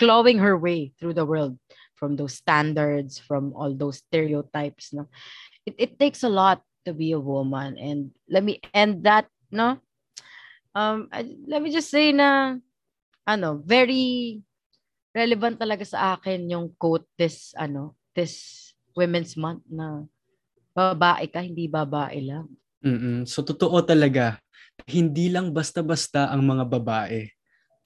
clawing 0.00 0.40
her 0.40 0.56
way 0.56 0.92
through 0.96 1.14
the 1.14 1.28
world 1.28 1.60
from 1.96 2.14
those 2.14 2.38
standards, 2.38 3.18
from 3.18 3.56
all 3.56 3.72
those 3.72 4.04
stereotypes. 4.04 4.92
No, 4.92 5.08
it, 5.64 5.74
it 5.76 5.92
takes 5.98 6.22
a 6.22 6.30
lot 6.30 6.62
to 6.84 6.94
be 6.94 7.12
a 7.12 7.20
woman, 7.20 7.76
and 7.80 8.12
let 8.30 8.44
me 8.44 8.60
end 8.72 9.02
that. 9.04 9.26
No, 9.50 9.80
um, 10.76 11.08
I- 11.08 11.40
let 11.48 11.64
me 11.64 11.72
just 11.72 11.88
say 11.88 12.12
na, 12.12 12.60
ano, 13.24 13.58
very 13.64 14.38
relevant 15.16 15.56
talaga 15.56 15.88
sa 15.88 16.20
akin 16.20 16.52
yung 16.52 16.76
quote 16.76 17.08
this, 17.16 17.56
ano, 17.56 17.96
this 18.12 18.68
Women's 18.92 19.36
Month 19.36 19.64
na 19.68 20.04
babae 20.76 21.32
ka, 21.32 21.40
hindi 21.40 21.64
babae 21.64 22.20
lang. 22.20 22.46
Mm-mm. 22.84 23.24
So 23.24 23.40
totoo 23.40 23.80
talaga, 23.80 24.36
hindi 24.84 25.32
lang 25.32 25.56
basta-basta 25.56 26.28
ang 26.28 26.44
mga 26.44 26.64
babae. 26.68 27.32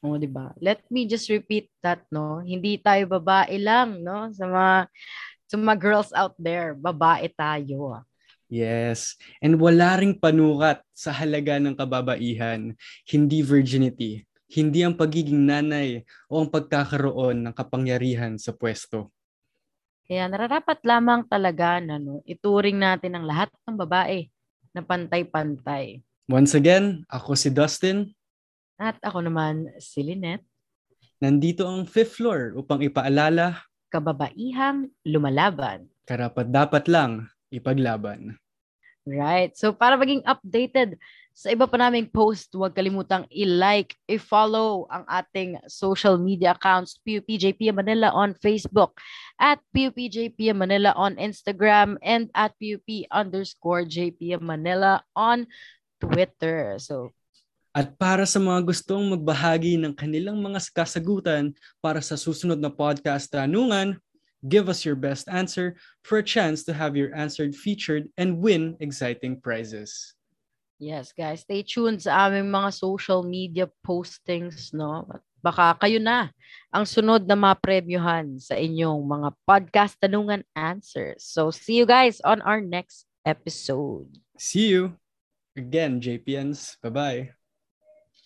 O, 0.00 0.16
di 0.16 0.24
ba? 0.24 0.56
Let 0.56 0.80
me 0.88 1.04
just 1.04 1.28
repeat 1.28 1.68
that, 1.84 2.08
no? 2.08 2.40
Hindi 2.40 2.80
tayo 2.80 3.04
babae 3.20 3.60
lang, 3.60 4.00
no? 4.00 4.32
Sa 4.32 4.48
mga, 4.48 4.88
sa 5.44 5.56
mga 5.60 5.74
girls 5.76 6.10
out 6.16 6.32
there, 6.40 6.72
babae 6.72 7.28
tayo. 7.36 8.00
Yes. 8.50 9.14
And 9.38 9.60
wala 9.60 10.00
ring 10.00 10.16
panukat 10.18 10.82
sa 10.90 11.12
halaga 11.14 11.60
ng 11.60 11.76
kababaihan, 11.76 12.74
hindi 13.06 13.38
virginity, 13.46 14.26
hindi 14.50 14.82
ang 14.82 14.98
pagiging 14.98 15.46
nanay 15.46 16.02
o 16.26 16.42
ang 16.42 16.50
pagkakaroon 16.50 17.46
ng 17.46 17.54
kapangyarihan 17.54 18.34
sa 18.40 18.50
pwesto. 18.50 19.14
Kaya 20.10 20.26
nararapat 20.26 20.82
lamang 20.82 21.22
talaga 21.30 21.78
na 21.78 22.02
no, 22.02 22.26
ituring 22.26 22.74
natin 22.74 23.14
ang 23.14 23.30
lahat 23.30 23.52
ng 23.62 23.78
babae 23.78 24.26
na 24.74 24.82
pantay-pantay. 24.82 26.02
Once 26.26 26.58
again, 26.58 27.06
ako 27.06 27.38
si 27.38 27.54
Dustin. 27.54 28.10
At 28.80 28.96
ako 29.04 29.28
naman, 29.28 29.68
si 29.76 30.00
Lynette, 30.00 30.48
Nandito 31.20 31.68
ang 31.68 31.84
fifth 31.84 32.16
floor 32.16 32.56
upang 32.56 32.80
ipaalala, 32.80 33.60
kababaihang 33.92 34.88
lumalaban. 35.04 35.84
karapat 36.08 36.48
dapat 36.48 36.88
lang 36.88 37.28
ipaglaban. 37.52 38.40
Right. 39.04 39.52
So 39.52 39.76
para 39.76 40.00
maging 40.00 40.24
updated 40.24 40.96
sa 41.36 41.52
iba 41.52 41.68
pa 41.68 41.76
naming 41.76 42.08
post, 42.08 42.52
huwag 42.56 42.72
kalimutang 42.72 43.28
i-like, 43.28 43.96
i-follow 44.08 44.88
ang 44.88 45.04
ating 45.08 45.60
social 45.68 46.16
media 46.16 46.56
accounts, 46.56 46.96
PUPJPM 47.04 47.80
Manila 47.80 48.12
on 48.16 48.32
Facebook, 48.40 48.96
at 49.36 49.60
PUPJPM 49.76 50.56
Manila 50.56 50.96
on 50.96 51.16
Instagram, 51.16 51.96
and 52.04 52.28
at 52.36 52.52
PUP 52.60 53.08
underscore 53.12 53.84
JPM 53.84 54.44
Manila 54.44 55.00
on 55.16 55.48
Twitter. 56.00 56.76
So 56.76 57.14
At 57.70 57.94
para 57.98 58.26
sa 58.26 58.42
mga 58.42 58.66
gustong 58.66 59.14
magbahagi 59.14 59.78
ng 59.78 59.94
kanilang 59.94 60.42
mga 60.42 60.58
kasagutan 60.74 61.54
para 61.78 62.02
sa 62.02 62.18
susunod 62.18 62.58
na 62.58 62.70
podcast 62.70 63.30
tanungan, 63.30 63.94
give 64.42 64.66
us 64.66 64.82
your 64.82 64.98
best 64.98 65.30
answer 65.30 65.78
for 66.02 66.18
a 66.18 66.26
chance 66.26 66.66
to 66.66 66.74
have 66.74 66.98
your 66.98 67.14
answered 67.14 67.54
featured 67.54 68.10
and 68.18 68.42
win 68.42 68.74
exciting 68.82 69.38
prizes. 69.38 70.18
Yes, 70.80 71.12
guys, 71.12 71.44
stay 71.44 71.62
tuned 71.62 72.02
sa 72.02 72.26
aming 72.26 72.50
mga 72.50 72.72
social 72.72 73.20
media 73.22 73.68
postings, 73.84 74.72
no? 74.72 75.04
At 75.12 75.20
Baka 75.40 75.72
kayo 75.80 75.96
na 75.96 76.28
ang 76.68 76.84
sunod 76.84 77.24
na 77.24 77.32
mapremyuhan 77.32 78.36
sa 78.36 78.60
inyong 78.60 79.00
mga 79.00 79.28
podcast 79.48 79.96
tanungan 79.96 80.44
answers. 80.52 81.24
So, 81.24 81.48
see 81.48 81.80
you 81.80 81.88
guys 81.88 82.20
on 82.20 82.44
our 82.44 82.60
next 82.60 83.08
episode. 83.24 84.20
See 84.36 84.68
you 84.68 85.00
again, 85.56 86.00
JPNs. 86.04 86.76
Bye-bye. 86.84 87.39